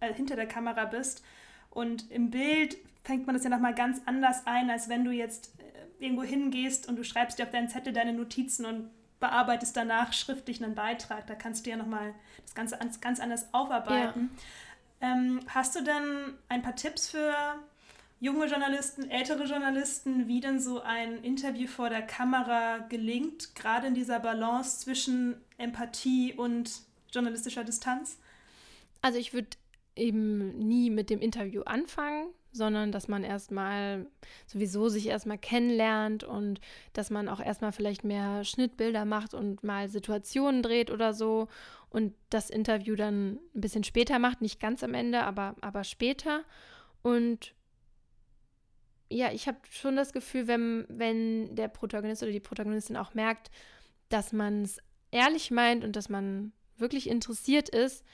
[0.00, 1.22] äh, hinter der Kamera bist
[1.68, 5.52] und im Bild fängt man das ja nochmal ganz anders ein, als wenn du jetzt
[6.00, 8.90] irgendwo hingehst und du schreibst dir auf deinen Zettel deine Notizen und
[9.20, 11.26] bearbeitest danach schriftlich einen Beitrag.
[11.26, 14.30] Da kannst du ja nochmal das Ganze ganz anders aufarbeiten.
[15.00, 15.12] Ja.
[15.12, 17.34] Ähm, hast du denn ein paar Tipps für
[18.18, 23.94] junge Journalisten, ältere Journalisten, wie denn so ein Interview vor der Kamera gelingt, gerade in
[23.94, 26.70] dieser Balance zwischen Empathie und
[27.10, 28.18] journalistischer Distanz?
[29.02, 29.48] Also ich würde
[29.96, 34.06] eben nie mit dem Interview anfangen, sondern dass man erstmal
[34.46, 36.60] sowieso sich erstmal kennenlernt und
[36.92, 41.48] dass man auch erstmal vielleicht mehr Schnittbilder macht und mal Situationen dreht oder so
[41.90, 46.44] und das Interview dann ein bisschen später macht, nicht ganz am Ende, aber, aber später.
[47.02, 47.54] Und
[49.10, 53.50] ja, ich habe schon das Gefühl, wenn, wenn der Protagonist oder die Protagonistin auch merkt,
[54.08, 54.78] dass man es
[55.10, 58.04] ehrlich meint und dass man wirklich interessiert ist,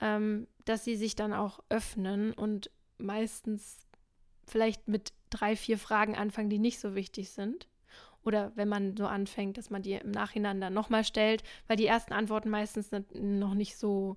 [0.00, 3.85] ähm, dass sie sich dann auch öffnen und meistens
[4.46, 7.68] vielleicht mit drei, vier Fragen anfangen, die nicht so wichtig sind.
[8.24, 11.86] Oder wenn man so anfängt, dass man die im Nachhinein dann nochmal stellt, weil die
[11.86, 14.16] ersten Antworten meistens noch nicht so,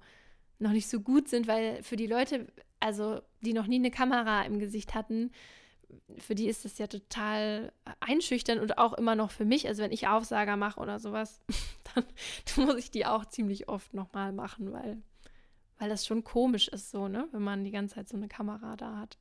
[0.58, 2.48] noch nicht so gut sind, weil für die Leute,
[2.80, 5.32] also die noch nie eine Kamera im Gesicht hatten,
[6.18, 9.68] für die ist das ja total einschüchternd und auch immer noch für mich.
[9.68, 11.42] Also wenn ich Aufsager mache oder sowas,
[11.94, 15.02] dann, muss ich die auch ziemlich oft nochmal machen, weil,
[15.78, 17.28] weil das schon komisch ist so, ne?
[17.32, 19.18] Wenn man die ganze Zeit so eine Kamera da hat.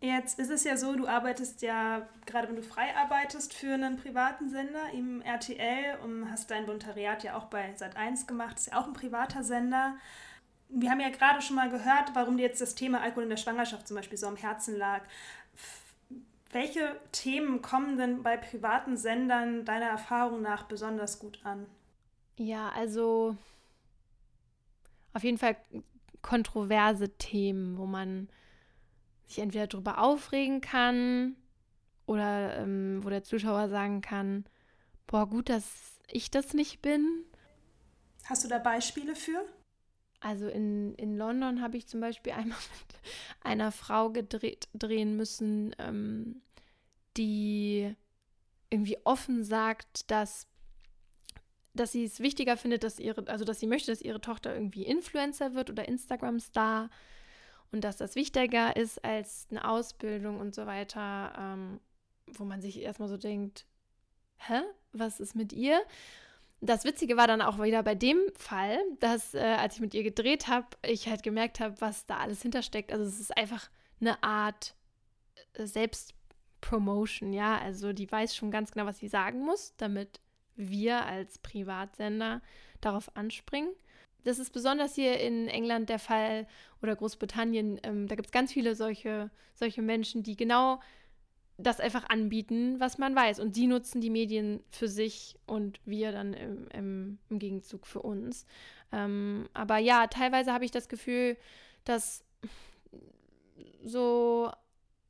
[0.00, 3.96] Jetzt ist es ja so, du arbeitest ja, gerade wenn du frei arbeitest, für einen
[3.96, 8.80] privaten Sender im RTL und hast dein Volontariat ja auch bei Sat1 gemacht, ist ja
[8.80, 9.96] auch ein privater Sender.
[10.68, 13.38] Wir haben ja gerade schon mal gehört, warum dir jetzt das Thema Alkohol in der
[13.38, 15.02] Schwangerschaft zum Beispiel so am Herzen lag.
[16.52, 21.66] Welche Themen kommen denn bei privaten Sendern deiner Erfahrung nach besonders gut an?
[22.36, 23.36] Ja, also
[25.12, 25.56] auf jeden Fall
[26.22, 28.28] kontroverse Themen, wo man
[29.28, 31.36] sich entweder darüber aufregen kann
[32.06, 34.44] oder ähm, wo der Zuschauer sagen kann,
[35.06, 37.24] boah, gut, dass ich das nicht bin.
[38.24, 39.44] Hast du da Beispiele für?
[40.20, 43.00] Also in, in London habe ich zum Beispiel einmal mit
[43.42, 46.42] einer Frau gedreht, drehen müssen, ähm,
[47.16, 47.94] die
[48.70, 50.46] irgendwie offen sagt, dass,
[51.74, 54.84] dass sie es wichtiger findet, dass ihre, also dass sie möchte, dass ihre Tochter irgendwie
[54.84, 56.90] Influencer wird oder Instagram-Star
[57.72, 61.80] und dass das wichtiger ist als eine Ausbildung und so weiter, ähm,
[62.26, 63.66] wo man sich erstmal so denkt,
[64.38, 64.60] hä,
[64.92, 65.80] was ist mit ihr?
[66.60, 70.02] Das Witzige war dann auch wieder bei dem Fall, dass äh, als ich mit ihr
[70.02, 72.92] gedreht habe, ich halt gemerkt habe, was da alles hintersteckt.
[72.92, 74.74] Also es ist einfach eine Art
[75.54, 77.58] äh, Selbstpromotion, ja.
[77.58, 80.20] Also die weiß schon ganz genau, was sie sagen muss, damit
[80.56, 82.42] wir als Privatsender
[82.80, 83.70] darauf anspringen.
[84.24, 86.46] Das ist besonders hier in England der Fall
[86.82, 87.80] oder Großbritannien.
[87.82, 90.80] Ähm, da gibt es ganz viele solche, solche Menschen, die genau
[91.56, 93.40] das einfach anbieten, was man weiß.
[93.40, 98.00] Und sie nutzen die Medien für sich und wir dann im, im, im Gegenzug für
[98.00, 98.46] uns.
[98.92, 101.36] Ähm, aber ja, teilweise habe ich das Gefühl,
[101.84, 102.24] dass
[103.84, 104.50] so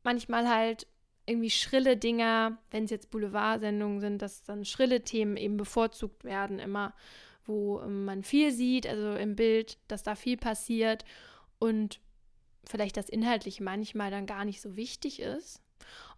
[0.03, 0.87] manchmal halt
[1.27, 6.59] irgendwie schrille Dinger, wenn es jetzt Boulevardsendungen sind, dass dann schrille Themen eben bevorzugt werden,
[6.59, 6.95] immer,
[7.49, 11.05] wo ähm, man viel sieht, also im Bild, dass da viel passiert
[11.59, 12.01] und
[12.65, 15.63] vielleicht das inhaltlich manchmal dann gar nicht so wichtig ist.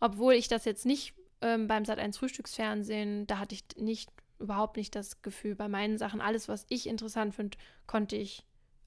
[0.00, 4.94] Obwohl ich das jetzt nicht ähm, beim Sat1 Frühstücksfernsehen, da hatte ich nicht überhaupt nicht
[4.94, 6.20] das Gefühl bei meinen Sachen.
[6.20, 7.56] Alles, was ich interessant finde,
[7.86, 8.44] konnte ich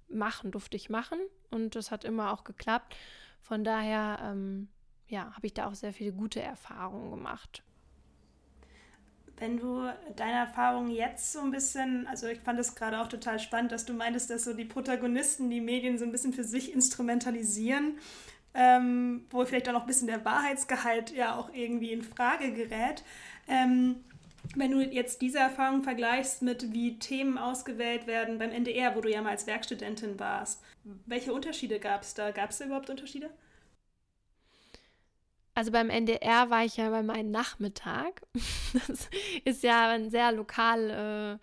[0.10, 1.20] machen, durfte ich machen.
[1.52, 2.96] Und das hat immer auch geklappt.
[3.42, 4.68] Von daher, ähm,
[5.08, 7.64] ja, habe ich da auch sehr viele gute Erfahrungen gemacht.
[9.38, 13.40] Wenn du deine Erfahrungen jetzt so ein bisschen, also ich fand es gerade auch total
[13.40, 16.72] spannend, dass du meintest, dass so die Protagonisten die Medien so ein bisschen für sich
[16.72, 17.96] instrumentalisieren
[18.54, 23.04] ähm, wo vielleicht auch noch ein bisschen der Wahrheitsgehalt ja auch irgendwie in Frage gerät.
[23.48, 23.96] Ähm,
[24.56, 29.10] wenn du jetzt diese Erfahrung vergleichst mit wie Themen ausgewählt werden beim NDR, wo du
[29.10, 30.62] ja mal als Werkstudentin warst,
[31.06, 32.32] welche Unterschiede gab es da?
[32.32, 33.30] Gab es da überhaupt Unterschiede?
[35.56, 38.22] Also beim NDR war ich ja bei meinem Nachmittag.
[38.88, 39.08] Das
[39.46, 41.40] ist ja ein sehr lokal,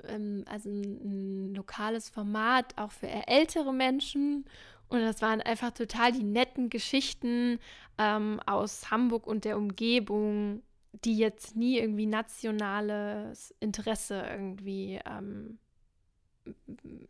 [0.00, 4.46] äh, ähm, also ein, ein, lokales Format auch für ältere Menschen.
[4.88, 7.58] Und das waren einfach total die netten Geschichten
[7.98, 10.62] ähm, aus Hamburg und der Umgebung,
[11.04, 15.58] die jetzt nie irgendwie nationales Interesse irgendwie ähm,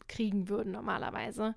[0.08, 1.54] kriegen würden normalerweise.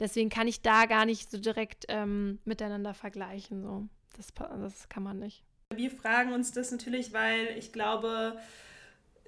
[0.00, 3.62] Deswegen kann ich da gar nicht so direkt ähm, miteinander vergleichen.
[3.62, 3.88] So.
[4.16, 5.42] Das, das kann man nicht.
[5.74, 8.38] Wir fragen uns das natürlich, weil ich glaube,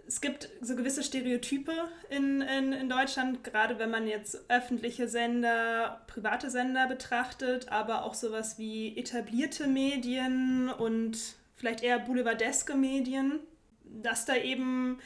[0.09, 1.73] es gibt so gewisse Stereotype
[2.09, 8.15] in, in, in Deutschland, gerade wenn man jetzt öffentliche Sender, private Sender betrachtet, aber auch
[8.15, 11.19] sowas wie etablierte Medien und
[11.57, 13.41] vielleicht eher boulevardeske Medien,
[13.85, 14.99] dass da eben,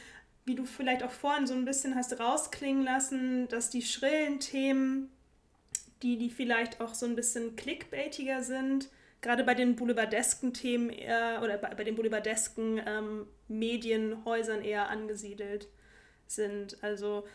[0.45, 5.09] wie du vielleicht auch vorhin so ein bisschen hast rausklingen lassen, dass die schrillen Themen,
[6.01, 8.89] die, die vielleicht auch so ein bisschen clickbaitiger sind,
[9.23, 15.67] gerade bei den boulevardesken Themen eher, oder bei, bei den boulevardesken ähm, Medienhäusern eher angesiedelt
[16.27, 16.77] sind.
[16.83, 17.25] Also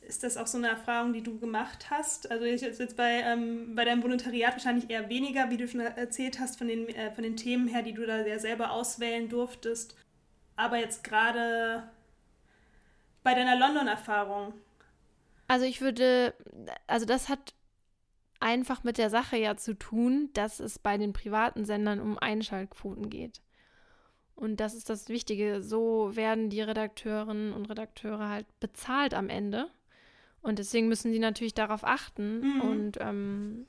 [0.00, 2.30] ist das auch so eine Erfahrung, die du gemacht hast?
[2.30, 6.40] Also jetzt, jetzt bei, ähm, bei deinem Volontariat wahrscheinlich eher weniger, wie du schon erzählt
[6.40, 9.96] hast, von den, äh, von den Themen her, die du da sehr selber auswählen durftest.
[10.56, 11.84] Aber jetzt gerade
[13.22, 14.54] bei deiner London-Erfahrung.
[15.48, 16.34] Also ich würde,
[16.86, 17.52] also das hat
[18.40, 23.10] einfach mit der Sache ja zu tun, dass es bei den privaten Sendern um Einschaltquoten
[23.10, 23.40] geht.
[24.34, 25.62] Und das ist das Wichtige.
[25.62, 29.68] So werden die Redakteurinnen und Redakteure halt bezahlt am Ende.
[30.40, 32.40] Und deswegen müssen sie natürlich darauf achten.
[32.40, 32.60] Mhm.
[32.62, 33.66] Und ähm,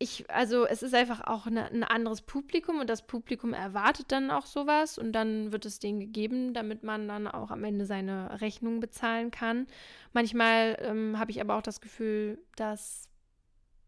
[0.00, 4.30] ich, also es ist einfach auch eine, ein anderes Publikum und das Publikum erwartet dann
[4.30, 8.40] auch sowas und dann wird es denen gegeben, damit man dann auch am Ende seine
[8.40, 9.66] Rechnung bezahlen kann.
[10.12, 13.08] Manchmal ähm, habe ich aber auch das Gefühl, dass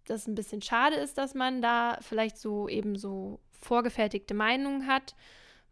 [0.05, 5.15] das ein bisschen schade ist, dass man da vielleicht so eben so vorgefertigte Meinungen hat,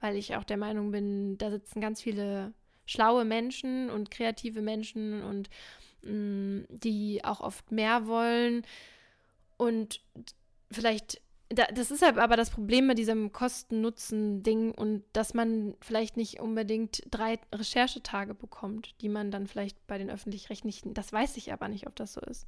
[0.01, 2.53] weil ich auch der Meinung bin, da sitzen ganz viele
[2.86, 5.51] schlaue Menschen und kreative Menschen und
[6.03, 8.62] mh, mm, die auch oft mehr wollen
[9.59, 10.01] und
[10.71, 16.41] vielleicht, das ist halt aber das Problem mit diesem Kosten-Nutzen-Ding und dass man vielleicht nicht
[16.41, 21.69] unbedingt drei Recherchetage bekommt, die man dann vielleicht bei den öffentlich-rechtlichen, das weiß ich aber
[21.69, 22.47] nicht, ob das so ist,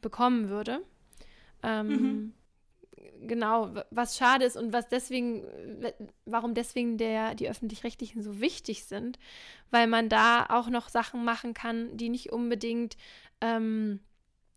[0.00, 0.82] bekommen würde.
[1.62, 2.32] Ähm, mhm.
[3.20, 5.44] Genau, was schade ist und was deswegen,
[6.24, 9.18] warum deswegen der, die öffentlich-rechtlichen so wichtig sind,
[9.70, 12.96] weil man da auch noch Sachen machen kann, die nicht unbedingt
[13.40, 14.00] ähm,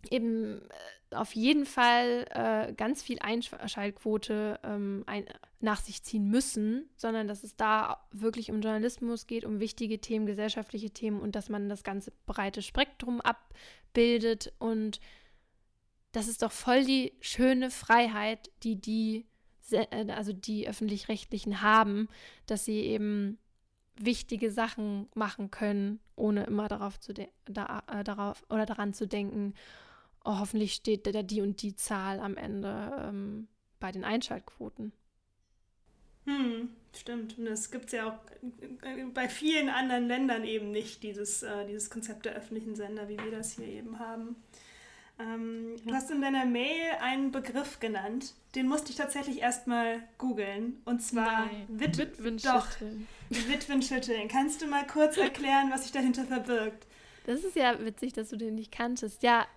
[0.09, 0.73] eben äh,
[1.13, 5.25] auf jeden Fall äh, ganz viel Einschaltquote ähm, ein,
[5.59, 10.25] nach sich ziehen müssen, sondern dass es da wirklich um Journalismus geht, um wichtige Themen,
[10.25, 14.53] gesellschaftliche Themen und dass man das ganze breite Spektrum abbildet.
[14.59, 14.99] Und
[16.11, 19.25] das ist doch voll die schöne Freiheit, die die,
[19.71, 22.07] äh, also die öffentlich-rechtlichen haben,
[22.45, 23.37] dass sie eben
[23.99, 27.13] wichtige Sachen machen können, ohne immer darauf zu
[27.45, 29.53] da, äh, darauf oder daran zu denken,
[30.23, 33.47] oh, hoffentlich steht da die und die Zahl am Ende ähm,
[33.79, 34.91] bei den Einschaltquoten.
[36.25, 37.37] Hm, stimmt.
[37.37, 38.19] Und es gibt ja auch
[39.13, 43.31] bei vielen anderen Ländern eben nicht dieses, äh, dieses Konzept der öffentlichen Sender, wie wir
[43.31, 44.35] das hier eben haben.
[45.19, 45.83] Ähm, ja.
[45.85, 50.81] Du hast in deiner Mail einen Begriff genannt, den musste ich tatsächlich erstmal googeln.
[50.85, 53.07] Und zwar Wit Witwenschütteln.
[53.29, 54.27] Doch, Witwenschütteln.
[54.27, 56.85] Kannst du mal kurz erklären, was sich dahinter verbirgt?
[57.25, 59.21] Das ist ja witzig, dass du den nicht kanntest.
[59.23, 59.47] Ja,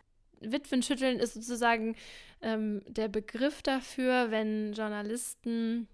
[0.46, 1.96] Witwenschütteln ist sozusagen
[2.42, 5.88] ähm, der Begriff dafür, wenn Journalisten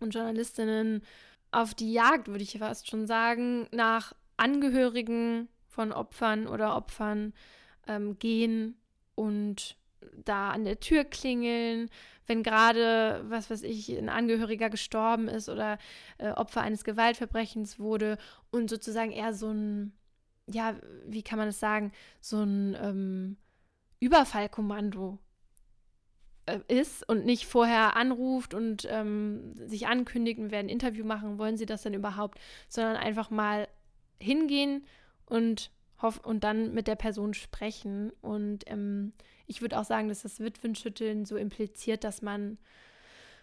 [0.00, 1.02] und Journalistinnen
[1.50, 7.32] auf die Jagd, würde ich fast schon sagen, nach Angehörigen von Opfern oder Opfern
[7.86, 8.76] ähm, gehen
[9.14, 9.76] und
[10.24, 11.90] da an der Tür klingeln,
[12.26, 15.78] wenn gerade, was weiß ich, ein Angehöriger gestorben ist oder
[16.18, 18.18] äh, Opfer eines Gewaltverbrechens wurde
[18.50, 19.92] und sozusagen eher so ein,
[20.46, 20.76] ja,
[21.06, 23.36] wie kann man das sagen, so ein ähm,
[24.00, 25.18] Überfallkommando
[26.46, 31.38] äh, ist und nicht vorher anruft und ähm, sich ankündigt und werden ein Interview machen,
[31.38, 32.38] wollen sie das denn überhaupt,
[32.68, 33.68] sondern einfach mal
[34.20, 34.84] hingehen
[35.26, 35.70] und
[36.22, 38.12] und dann mit der Person sprechen.
[38.20, 39.12] Und ähm,
[39.46, 42.58] ich würde auch sagen, dass das Witwenschütteln so impliziert, dass man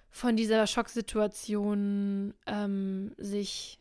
[0.10, 3.80] von dieser Schocksituation ähm, sich,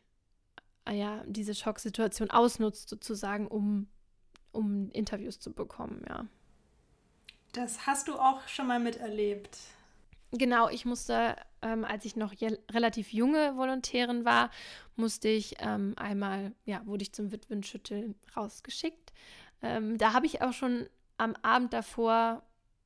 [0.89, 3.87] äh, ja, diese Schocksituation ausnutzt, sozusagen, um,
[4.51, 6.27] um Interviews zu bekommen, ja.
[7.55, 9.57] Das hast du auch schon mal miterlebt.
[10.33, 12.35] Genau, ich musste, ähm, als ich noch
[12.73, 14.51] relativ junge Volontärin war,
[14.97, 19.13] musste ich ähm, einmal, ja, wurde ich zum Witwenschütteln rausgeschickt.
[19.63, 22.43] Ähm, da habe ich auch schon am Abend davor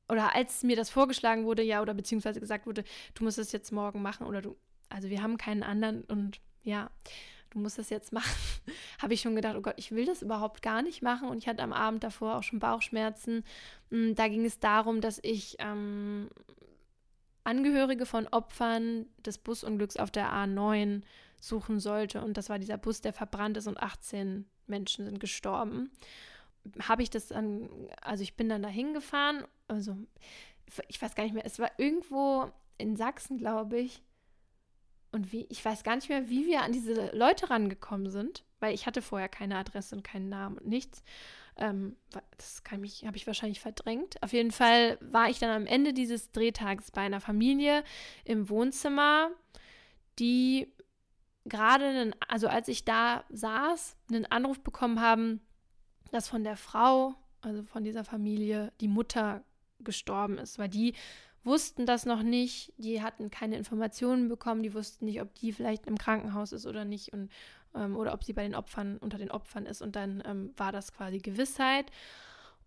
[0.07, 2.83] oder als mir das vorgeschlagen wurde, ja, oder beziehungsweise gesagt wurde,
[3.15, 4.55] du musst es jetzt morgen machen oder du,
[4.89, 6.91] also wir haben keinen anderen und ja,
[7.51, 8.31] du musst das jetzt machen,
[9.01, 11.29] habe ich schon gedacht, oh Gott, ich will das überhaupt gar nicht machen.
[11.29, 13.43] Und ich hatte am Abend davor auch schon Bauchschmerzen.
[13.89, 16.29] Mm, da ging es darum, dass ich ähm,
[17.43, 21.01] Angehörige von Opfern des Busunglücks auf der A9
[21.39, 22.21] suchen sollte.
[22.21, 25.89] Und das war dieser Bus, der verbrannt ist und 18 Menschen sind gestorben.
[26.87, 27.69] Habe ich das dann,
[28.01, 29.97] also ich bin dann da hingefahren, also
[30.87, 34.03] ich weiß gar nicht mehr, es war irgendwo in Sachsen, glaube ich.
[35.11, 38.75] Und wie, ich weiß gar nicht mehr, wie wir an diese Leute rangekommen sind, weil
[38.75, 41.03] ich hatte vorher keine Adresse und keinen Namen und nichts.
[41.57, 41.95] Ähm,
[42.37, 44.21] das habe ich wahrscheinlich verdrängt.
[44.21, 47.83] Auf jeden Fall war ich dann am Ende dieses Drehtags bei einer Familie
[48.23, 49.31] im Wohnzimmer,
[50.19, 50.71] die
[51.45, 55.41] gerade, also als ich da saß, einen Anruf bekommen haben,
[56.11, 59.43] dass von der Frau, also von dieser Familie, die Mutter
[59.79, 60.93] gestorben ist, weil die
[61.43, 65.87] wussten das noch nicht, die hatten keine Informationen bekommen, die wussten nicht, ob die vielleicht
[65.87, 67.29] im Krankenhaus ist oder nicht und
[67.75, 70.71] ähm, oder ob sie bei den Opfern unter den Opfern ist und dann ähm, war
[70.71, 71.91] das quasi Gewissheit.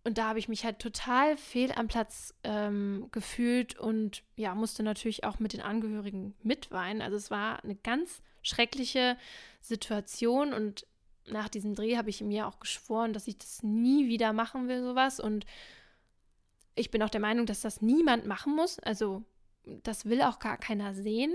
[0.05, 4.83] Und da habe ich mich halt total fehl am Platz ähm, gefühlt und ja, musste
[4.83, 7.03] natürlich auch mit den Angehörigen mitweinen.
[7.03, 9.17] Also es war eine ganz schreckliche
[9.61, 10.87] Situation und
[11.29, 14.83] nach diesem Dreh habe ich mir auch geschworen, dass ich das nie wieder machen will,
[14.83, 15.21] sowas.
[15.21, 15.47] Und
[16.75, 18.79] ich bin auch der Meinung, dass das niemand machen muss.
[18.79, 19.25] Also
[19.65, 21.33] das will auch gar keiner sehen.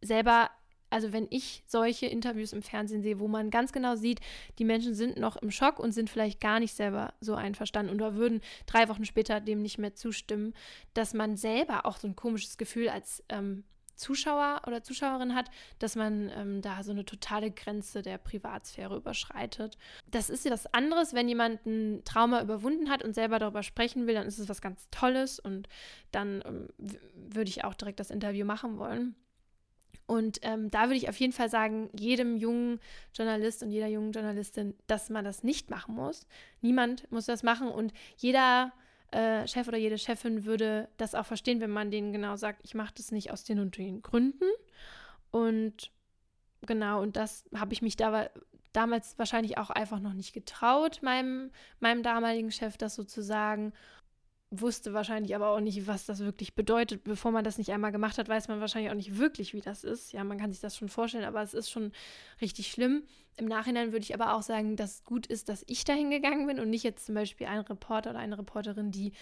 [0.00, 0.50] Selber,
[0.90, 4.20] also wenn ich solche Interviews im Fernsehen sehe, wo man ganz genau sieht,
[4.58, 8.14] die Menschen sind noch im Schock und sind vielleicht gar nicht selber so einverstanden oder
[8.14, 10.54] würden drei Wochen später dem nicht mehr zustimmen,
[10.94, 13.64] dass man selber auch so ein komisches Gefühl als ähm,
[13.96, 19.78] Zuschauer oder Zuschauerin hat, dass man ähm, da so eine totale Grenze der Privatsphäre überschreitet.
[20.10, 24.06] Das ist ja was anderes, wenn jemand ein Trauma überwunden hat und selber darüber sprechen
[24.06, 25.68] will, dann ist es was ganz Tolles und
[26.12, 26.68] dann ähm,
[27.14, 29.14] würde ich auch direkt das Interview machen wollen.
[30.06, 32.78] Und ähm, da würde ich auf jeden Fall sagen, jedem jungen
[33.14, 36.26] Journalist und jeder jungen Journalistin, dass man das nicht machen muss.
[36.60, 38.72] Niemand muss das machen und jeder
[39.10, 42.74] äh, Chef oder jede Chefin würde das auch verstehen, wenn man denen genau sagt, ich
[42.74, 44.48] mache das nicht aus den und den Gründen.
[45.30, 45.90] Und
[46.62, 48.28] genau, und das habe ich mich da
[48.72, 51.50] damals wahrscheinlich auch einfach noch nicht getraut, meinem,
[51.80, 53.72] meinem damaligen Chef das so zu sagen
[54.60, 57.04] wusste wahrscheinlich aber auch nicht, was das wirklich bedeutet.
[57.04, 59.84] Bevor man das nicht einmal gemacht hat, weiß man wahrscheinlich auch nicht wirklich, wie das
[59.84, 60.12] ist.
[60.12, 61.92] Ja, man kann sich das schon vorstellen, aber es ist schon
[62.40, 63.04] richtig schlimm.
[63.36, 66.46] Im Nachhinein würde ich aber auch sagen, dass es gut ist, dass ich dahin gegangen
[66.46, 69.12] bin und nicht jetzt zum Beispiel ein Reporter oder eine Reporterin, die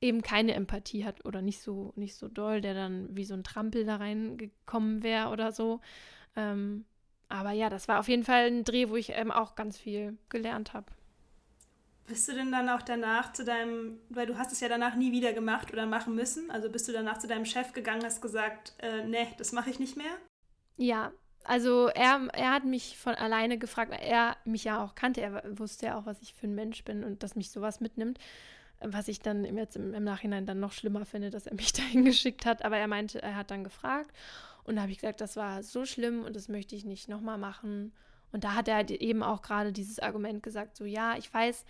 [0.00, 3.44] eben keine Empathie hat oder nicht so, nicht so doll, der dann wie so ein
[3.44, 5.80] Trampel da reingekommen wäre oder so.
[6.36, 6.84] Ähm,
[7.28, 10.18] aber ja, das war auf jeden Fall ein Dreh, wo ich eben auch ganz viel
[10.28, 10.86] gelernt habe.
[12.06, 15.12] Bist du denn dann auch danach zu deinem, weil du hast es ja danach nie
[15.12, 18.74] wieder gemacht oder machen müssen, also bist du danach zu deinem Chef gegangen, hast gesagt,
[18.78, 20.12] äh, nee, das mache ich nicht mehr?
[20.76, 21.12] Ja,
[21.44, 25.86] also er, er hat mich von alleine gefragt, er mich ja auch kannte, er wusste
[25.86, 28.18] ja auch, was ich für ein Mensch bin und dass mich sowas mitnimmt,
[28.80, 32.04] was ich dann jetzt im, im Nachhinein dann noch schlimmer finde, dass er mich dahin
[32.04, 34.12] geschickt hat, aber er meinte, er hat dann gefragt.
[34.64, 37.38] Und da habe ich gesagt, das war so schlimm und das möchte ich nicht nochmal
[37.38, 37.92] machen.
[38.30, 41.64] Und da hat er halt eben auch gerade dieses Argument gesagt, so ja, ich weiß,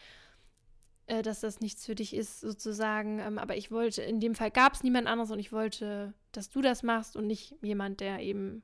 [1.12, 3.18] äh, dass das nichts für dich ist, sozusagen.
[3.18, 6.48] Ähm, aber ich wollte, in dem Fall gab es niemand anderes und ich wollte, dass
[6.48, 8.62] du das machst und nicht jemand, der eben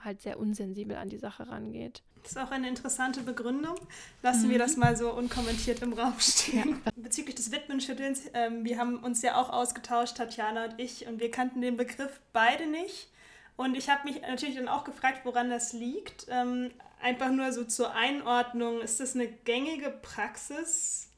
[0.00, 2.02] halt sehr unsensibel an die Sache rangeht.
[2.22, 3.76] Das ist auch eine interessante Begründung.
[4.20, 4.50] Lassen mhm.
[4.50, 6.82] wir das mal so unkommentiert im Raum stehen.
[6.84, 6.92] Ja.
[6.96, 11.30] Bezüglich des Widmenschüttelns, ähm, wir haben uns ja auch ausgetauscht, Tatjana und ich, und wir
[11.30, 13.10] kannten den Begriff beide nicht.
[13.54, 16.26] Und ich habe mich natürlich dann auch gefragt, woran das liegt.
[16.30, 21.10] Ähm, einfach nur so zur Einordnung, ist das eine gängige Praxis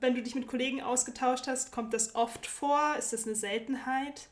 [0.00, 2.96] wenn du dich mit Kollegen ausgetauscht hast, kommt das oft vor?
[2.98, 4.28] Ist das eine Seltenheit?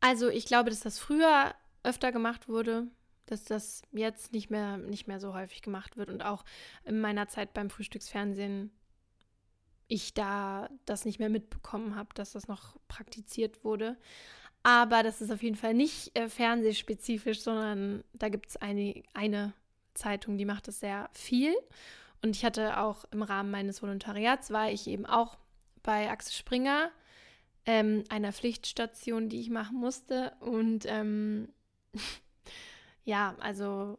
[0.00, 2.86] Also ich glaube, dass das früher öfter gemacht wurde,
[3.26, 6.10] dass das jetzt nicht mehr, nicht mehr so häufig gemacht wird.
[6.10, 6.44] Und auch
[6.84, 8.70] in meiner Zeit beim Frühstücksfernsehen
[9.86, 13.96] ich da das nicht mehr mitbekommen habe, dass das noch praktiziert wurde.
[14.62, 19.52] Aber das ist auf jeden Fall nicht äh, fernsehspezifisch, sondern da gibt es eine, eine
[19.92, 21.54] Zeitung, die macht das sehr viel.
[22.24, 25.36] Und ich hatte auch im Rahmen meines Volontariats, war ich eben auch
[25.82, 26.90] bei Axel Springer,
[27.66, 30.32] ähm, einer Pflichtstation, die ich machen musste.
[30.40, 31.50] Und ähm,
[33.04, 33.98] ja, also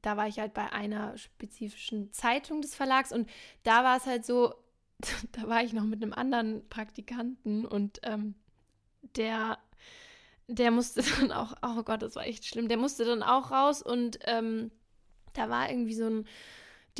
[0.00, 3.28] da war ich halt bei einer spezifischen Zeitung des Verlags und
[3.62, 4.54] da war es halt so,
[5.32, 8.36] da war ich noch mit einem anderen Praktikanten und ähm,
[9.16, 9.58] der,
[10.48, 13.82] der musste dann auch, oh Gott, das war echt schlimm, der musste dann auch raus
[13.82, 14.70] und ähm,
[15.34, 16.26] da war irgendwie so ein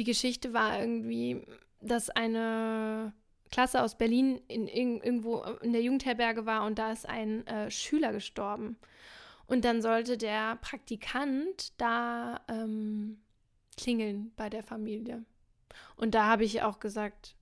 [0.01, 1.43] die Geschichte war irgendwie,
[1.83, 3.13] dass eine
[3.51, 7.71] Klasse aus Berlin in, in, irgendwo in der Jugendherberge war und da ist ein äh,
[7.71, 8.79] Schüler gestorben.
[9.47, 13.21] Und dann sollte der Praktikant da ähm,
[13.77, 15.23] klingeln bei der Familie.
[15.97, 17.37] Und da habe ich auch gesagt,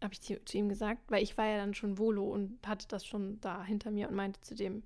[0.00, 2.88] habe ich zu, zu ihm gesagt, weil ich war ja dann schon Volo und hatte
[2.88, 4.84] das schon da hinter mir und meinte zu dem,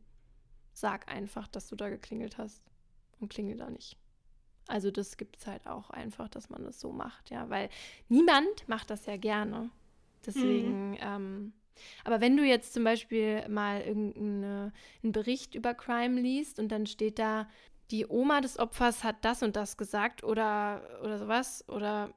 [0.72, 2.60] sag einfach, dass du da geklingelt hast
[3.20, 3.96] und klingel da nicht.
[4.66, 7.68] Also das gibt es halt auch einfach, dass man das so macht, ja, weil
[8.08, 9.70] niemand macht das ja gerne.
[10.24, 10.98] Deswegen, mhm.
[11.00, 11.52] ähm,
[12.04, 17.18] aber wenn du jetzt zum Beispiel mal irgendeinen Bericht über Crime liest und dann steht
[17.18, 17.48] da,
[17.90, 22.14] die Oma des Opfers hat das und das gesagt oder, oder sowas, oder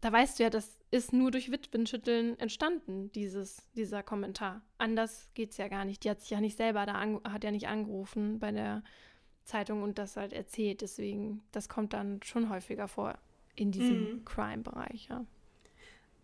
[0.00, 4.62] da weißt du ja, das ist nur durch Witwenschütteln entstanden, dieses, dieser Kommentar.
[4.78, 6.04] Anders geht es ja gar nicht.
[6.04, 8.82] Die hat sich ja nicht selber da, hat ja nicht angerufen bei der
[9.50, 10.80] Zeitung und das halt erzählt.
[10.80, 13.18] Deswegen, das kommt dann schon häufiger vor
[13.56, 14.24] in diesem mhm.
[14.24, 15.26] Crime-Bereich, ja.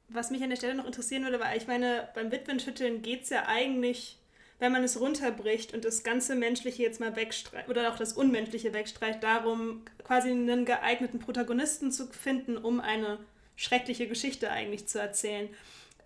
[0.08, 3.30] Was mich an der Stelle noch interessieren würde, weil ich meine, beim Witwenschütteln geht es
[3.30, 4.20] ja eigentlich,
[4.60, 8.72] wenn man es runterbricht und das ganze Menschliche jetzt mal wegstreicht, oder auch das Unmenschliche
[8.72, 13.18] wegstreicht, darum, quasi einen geeigneten Protagonisten zu finden, um eine
[13.56, 15.48] schreckliche Geschichte eigentlich zu erzählen.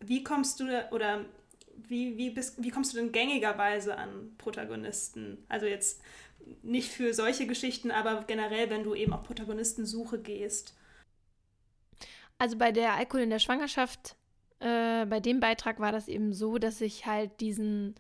[0.01, 1.27] Wie kommst du, oder
[1.77, 5.45] wie, wie, bist, wie kommst du denn gängigerweise an Protagonisten?
[5.49, 6.01] Also jetzt
[6.63, 10.77] nicht für solche Geschichten, aber generell, wenn du eben auf Protagonistensuche gehst.
[12.39, 14.17] Also bei der Alkohol in der Schwangerschaft
[14.61, 17.95] äh, bei dem Beitrag war das eben so, dass ich halt diesen,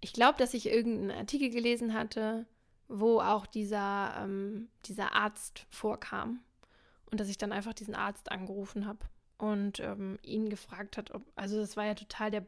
[0.00, 2.46] ich glaube, dass ich irgendeinen Artikel gelesen hatte,
[2.88, 6.40] wo auch dieser, ähm, dieser Arzt vorkam.
[7.10, 8.98] Und dass ich dann einfach diesen Arzt angerufen habe
[9.38, 12.46] und ähm, ihn gefragt hat, ob, also das war ja total der,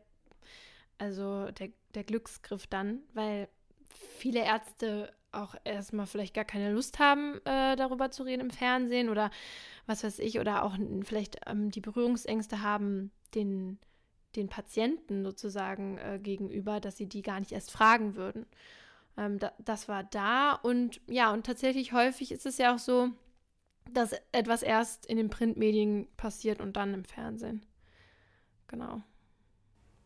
[0.98, 3.48] also der, der Glücksgriff dann, weil
[4.18, 9.08] viele Ärzte auch erstmal vielleicht gar keine Lust haben, äh, darüber zu reden im Fernsehen
[9.08, 9.30] oder
[9.86, 13.78] was weiß ich, oder auch vielleicht ähm, die Berührungsängste haben, den,
[14.34, 18.46] den Patienten sozusagen äh, gegenüber, dass sie die gar nicht erst fragen würden.
[19.16, 23.10] Ähm, da, das war da und ja, und tatsächlich häufig ist es ja auch so,
[23.90, 27.64] dass etwas erst in den Printmedien passiert und dann im Fernsehen.
[28.66, 29.02] Genau.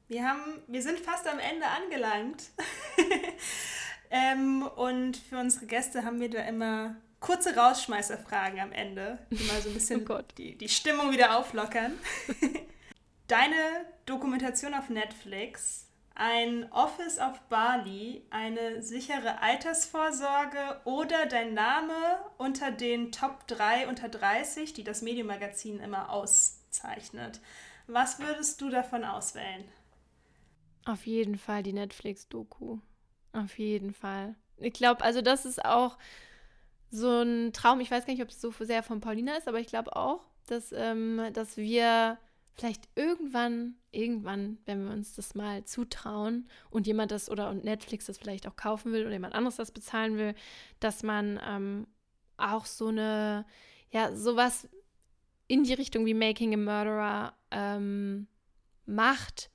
[0.09, 2.51] Wir haben, wir sind fast am Ende angelangt.
[4.11, 9.61] ähm, und für unsere Gäste haben wir da immer kurze Rausschmeißerfragen am Ende, die mal
[9.61, 11.93] so ein bisschen oh die, die Stimmung wieder auflockern.
[13.29, 15.91] Deine Dokumentation auf Netflix
[16.21, 21.95] ein Office auf Bali, eine sichere Altersvorsorge oder dein Name
[22.37, 27.41] unter den Top 3 unter 30, die das Medienmagazin immer auszeichnet.
[27.87, 29.65] Was würdest du davon auswählen?
[30.85, 32.81] Auf jeden Fall die Netflix-Doku.
[33.33, 34.35] Auf jeden Fall.
[34.57, 35.99] Ich glaube, also das ist auch
[36.91, 37.81] so ein Traum.
[37.81, 40.21] Ich weiß gar nicht, ob es so sehr von Paulina ist, aber ich glaube auch,
[40.47, 42.19] dass, ähm, dass wir
[42.55, 48.07] vielleicht irgendwann, irgendwann, wenn wir uns das mal zutrauen und jemand das oder und Netflix
[48.07, 50.35] das vielleicht auch kaufen will oder jemand anderes das bezahlen will,
[50.81, 51.87] dass man ähm,
[52.37, 53.47] auch so eine,
[53.91, 54.69] ja, sowas
[55.47, 58.27] in die Richtung wie Making a Murderer ähm,
[58.87, 59.51] macht,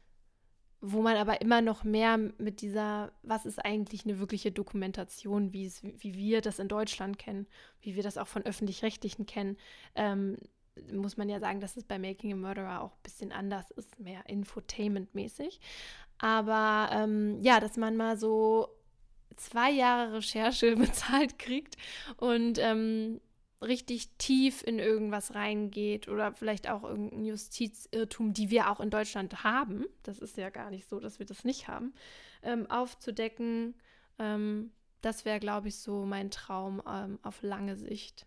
[0.87, 5.65] wo man aber immer noch mehr mit dieser, was ist eigentlich eine wirkliche Dokumentation, wie,
[5.65, 7.47] es, wie wir das in Deutschland kennen,
[7.81, 9.57] wie wir das auch von öffentlich-rechtlichen kennen,
[9.95, 10.37] ähm,
[10.91, 13.99] muss man ja sagen, dass es bei Making a Murderer auch ein bisschen anders ist,
[13.99, 15.59] mehr Infotainment-mäßig.
[16.19, 18.67] Aber ähm, ja, dass man mal so
[19.37, 21.77] zwei Jahre Recherche bezahlt kriegt
[22.17, 23.21] und ähm,
[23.61, 29.43] richtig tief in irgendwas reingeht oder vielleicht auch irgendein Justizirrtum, die wir auch in Deutschland
[29.43, 31.93] haben, das ist ja gar nicht so, dass wir das nicht haben,
[32.43, 33.75] ähm, aufzudecken.
[34.19, 38.25] Ähm, das wäre, glaube ich, so mein Traum ähm, auf lange Sicht.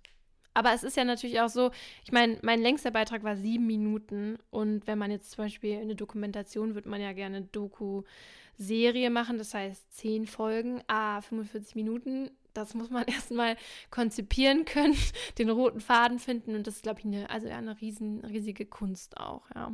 [0.55, 1.71] Aber es ist ja natürlich auch so,
[2.05, 4.39] ich meine, mein längster Beitrag war sieben Minuten.
[4.51, 9.55] Und wenn man jetzt zum Beispiel eine Dokumentation, würde man ja gerne Doku-Serie machen, das
[9.55, 12.31] heißt zehn Folgen, ah, 45 Minuten.
[12.55, 13.57] Das muss man erstmal
[13.91, 14.97] konzipieren können,
[15.39, 16.55] den roten Faden finden.
[16.55, 19.73] Und das ist, glaube ich, eine, also eine riesen, riesige Kunst auch, ja.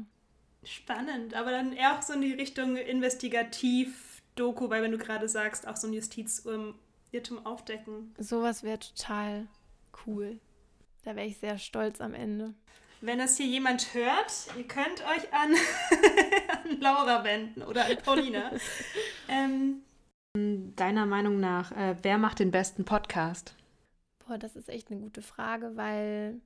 [0.65, 5.69] Spannend, aber dann eher auch so in die Richtung Investigativ-Doku, weil wenn du gerade sagst,
[5.69, 8.15] auch so ein Justizirrtum aufdecken.
[8.19, 9.47] Sowas wäre total
[10.07, 10.41] cool.
[11.03, 12.55] Da wäre ich sehr stolz am Ende.
[13.03, 15.55] Wenn das hier jemand hört, ihr könnt euch an,
[16.65, 18.51] an Laura wenden oder an Paulina.
[19.29, 19.83] ähm,
[20.37, 23.55] Deiner Meinung nach, äh, wer macht den besten Podcast?
[24.27, 26.41] Boah, das ist echt eine gute Frage, weil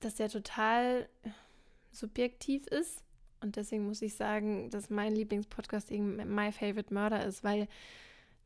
[0.00, 1.08] das ja total
[1.90, 3.02] subjektiv ist.
[3.40, 7.66] Und deswegen muss ich sagen, dass mein Lieblingspodcast eben My Favorite Murder ist, weil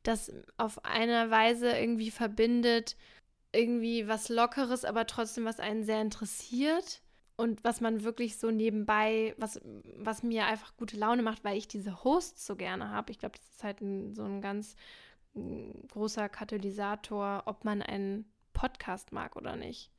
[0.05, 2.97] das auf eine Weise irgendwie verbindet,
[3.53, 7.03] irgendwie was Lockeres, aber trotzdem, was einen sehr interessiert
[7.37, 9.61] und was man wirklich so nebenbei, was,
[9.97, 13.11] was mir einfach gute Laune macht, weil ich diese Hosts so gerne habe.
[13.13, 14.75] Ich glaube, das ist halt ein, so ein ganz
[15.35, 18.25] ein großer Katalysator, ob man einen
[18.55, 19.91] Podcast mag oder nicht.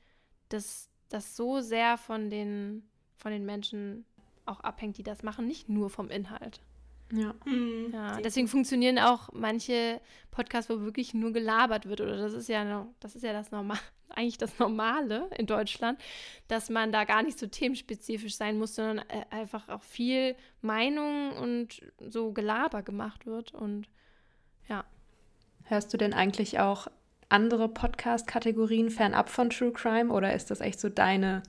[0.50, 4.06] Dass das so sehr von den, von den Menschen
[4.46, 6.62] auch abhängt, die das machen, nicht nur vom Inhalt.
[7.12, 7.34] Ja.
[7.46, 10.02] Hm, ja deswegen funktionieren auch manche
[10.32, 12.02] Podcasts, wo wirklich nur gelabert wird.
[12.02, 13.80] Oder das ist ja, das ist ja das Normal,
[14.10, 16.00] eigentlich das Normale in Deutschland,
[16.48, 21.32] dass man da gar nicht so themenspezifisch sein muss, sondern äh, einfach auch viel Meinung
[21.38, 23.54] und so Gelaber gemacht wird.
[23.54, 23.88] Und
[24.68, 24.86] ja.
[25.64, 26.88] Hörst du denn eigentlich auch
[27.30, 31.44] andere Podcast-Kategorien fernab von True Crime oder ist das echt so deine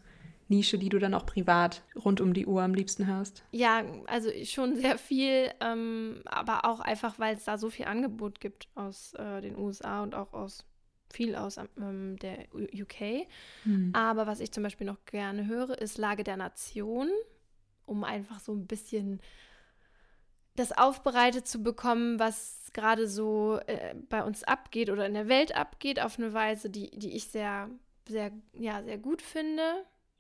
[0.49, 3.45] Nische, die du dann auch privat rund um die Uhr am liebsten hörst?
[3.53, 8.41] Ja, also schon sehr viel, ähm, aber auch einfach, weil es da so viel Angebot
[8.41, 10.65] gibt aus äh, den USA und auch aus
[11.11, 13.27] viel aus ähm, der UK.
[13.65, 13.93] Hm.
[13.95, 17.09] Aber was ich zum Beispiel noch gerne höre, ist Lage der Nation,
[17.87, 19.21] um einfach so ein bisschen
[20.57, 25.55] das aufbereitet zu bekommen, was gerade so äh, bei uns abgeht oder in der Welt
[25.55, 27.71] abgeht, auf eine Weise, die, die ich sehr,
[28.07, 29.63] sehr, ja, sehr gut finde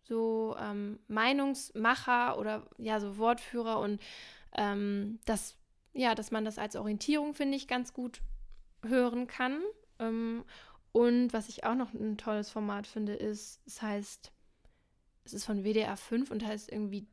[0.08, 4.00] so ähm, Meinungsmacher oder ja, so Wortführer und
[4.54, 5.56] ähm, das,
[5.92, 8.20] ja, dass man das als Orientierung, finde ich, ganz gut
[8.84, 9.60] hören kann.
[9.98, 10.44] Ähm,
[10.92, 14.32] und was ich auch noch ein tolles Format finde, ist, es heißt,
[15.24, 17.06] es ist von WDR 5 und heißt irgendwie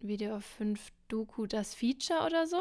[0.00, 2.60] WDR 5 Doku das Feature oder so.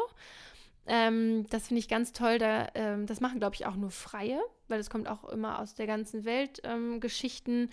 [0.88, 2.38] Ähm, das finde ich ganz toll.
[2.38, 5.76] Da, ähm, das machen, glaube ich, auch nur Freie, weil es kommt auch immer aus
[5.76, 7.70] der ganzen Welt ähm, Geschichten.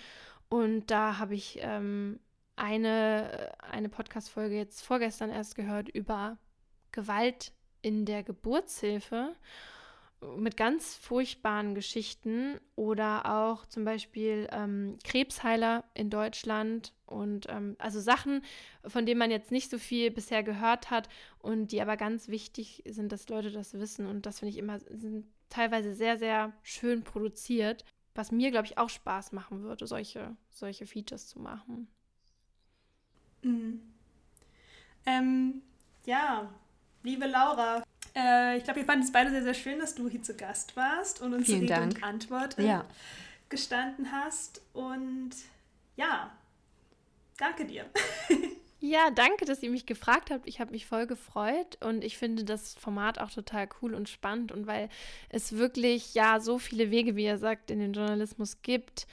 [0.48, 2.20] Und da habe ich ähm,
[2.56, 6.38] eine, eine Podcast-Folge jetzt vorgestern erst gehört über
[6.92, 9.34] Gewalt in der Geburtshilfe
[10.36, 18.00] mit ganz furchtbaren Geschichten oder auch zum Beispiel ähm, Krebsheiler in Deutschland und ähm, also
[18.00, 18.42] Sachen,
[18.84, 22.82] von denen man jetzt nicht so viel bisher gehört hat und die aber ganz wichtig
[22.88, 24.06] sind, dass Leute das wissen.
[24.06, 27.84] Und das finde ich immer sind teilweise sehr, sehr schön produziert,
[28.14, 31.88] was mir, glaube ich, auch Spaß machen würde, solche, solche Features zu machen.
[33.42, 33.80] Mhm.
[35.06, 35.62] Ähm,
[36.04, 36.50] ja,
[37.02, 37.82] liebe Laura,
[38.14, 40.76] äh, ich glaube, wir fanden es beide sehr, sehr schön, dass du hier zu Gast
[40.76, 41.96] warst und uns Vielen Rede Dank.
[41.96, 42.84] und Antwort äh, Ja.
[43.48, 44.60] gestanden hast.
[44.72, 45.30] Und
[45.96, 46.30] ja,
[47.36, 47.86] danke dir.
[48.80, 50.46] Ja, danke, dass ihr mich gefragt habt.
[50.46, 54.52] Ich habe mich voll gefreut und ich finde das Format auch total cool und spannend
[54.52, 54.88] und weil
[55.30, 59.08] es wirklich ja so viele Wege, wie ihr sagt, in den Journalismus gibt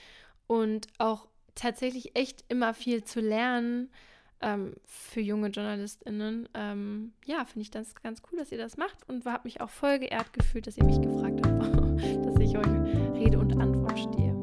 [0.46, 3.90] und auch tatsächlich echt immer viel zu lernen
[4.40, 6.48] ähm, für junge JournalistInnen.
[6.54, 9.70] Ähm, ja, finde ich das ganz cool, dass ihr das macht und habe mich auch
[9.70, 11.62] voll geehrt gefühlt, dass ihr mich gefragt habt,
[12.24, 12.66] dass ich euch
[13.14, 14.35] Rede und Antwort stehe.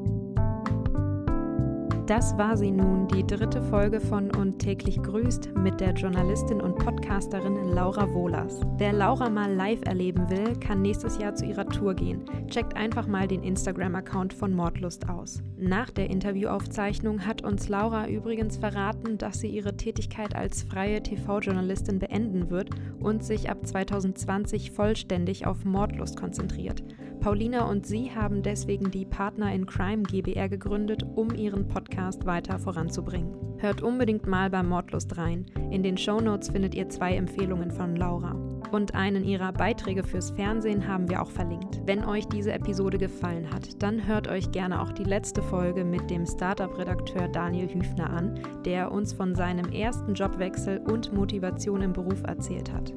[2.08, 6.76] Das war sie nun, die dritte Folge von Und täglich grüßt mit der Journalistin und
[6.76, 8.60] Podcasterin Laura Wohlers.
[8.78, 12.26] Wer Laura mal live erleben will, kann nächstes Jahr zu ihrer Tour gehen.
[12.50, 15.42] Checkt einfach mal den Instagram-Account von Mordlust aus.
[15.58, 22.00] Nach der Interviewaufzeichnung hat uns Laura übrigens verraten, dass sie ihre Tätigkeit als freie TV-Journalistin
[22.00, 26.84] beenden wird und sich ab 2020 vollständig auf Mordlust konzentriert.
[27.24, 32.60] Paulina und sie haben deswegen die Partner in Crime GBR gegründet, um ihren Podcast weiter
[32.60, 33.34] voranzubringen.
[33.60, 35.46] Hört unbedingt mal bei Mordlust rein.
[35.72, 38.36] In den Shownotes findet ihr zwei Empfehlungen von Laura.
[38.74, 41.82] Und einen ihrer Beiträge fürs Fernsehen haben wir auch verlinkt.
[41.86, 46.10] Wenn euch diese Episode gefallen hat, dann hört euch gerne auch die letzte Folge mit
[46.10, 52.22] dem Startup-Redakteur Daniel Hüfner an, der uns von seinem ersten Jobwechsel und Motivation im Beruf
[52.24, 52.94] erzählt hat.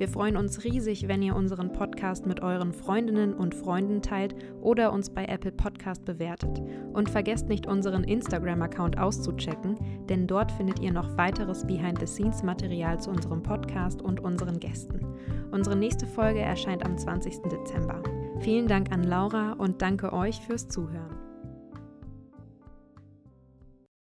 [0.00, 4.94] Wir freuen uns riesig, wenn ihr unseren Podcast mit euren Freundinnen und Freunden teilt oder
[4.94, 6.62] uns bei Apple Podcast bewertet.
[6.94, 9.76] Und vergesst nicht, unseren Instagram-Account auszuchecken,
[10.08, 15.04] denn dort findet ihr noch weiteres Behind-the-Scenes-Material zu unserem Podcast und unseren Gästen.
[15.50, 17.42] Unsere nächste Folge erscheint am 20.
[17.42, 18.02] Dezember.
[18.38, 21.19] Vielen Dank an Laura und danke euch fürs Zuhören.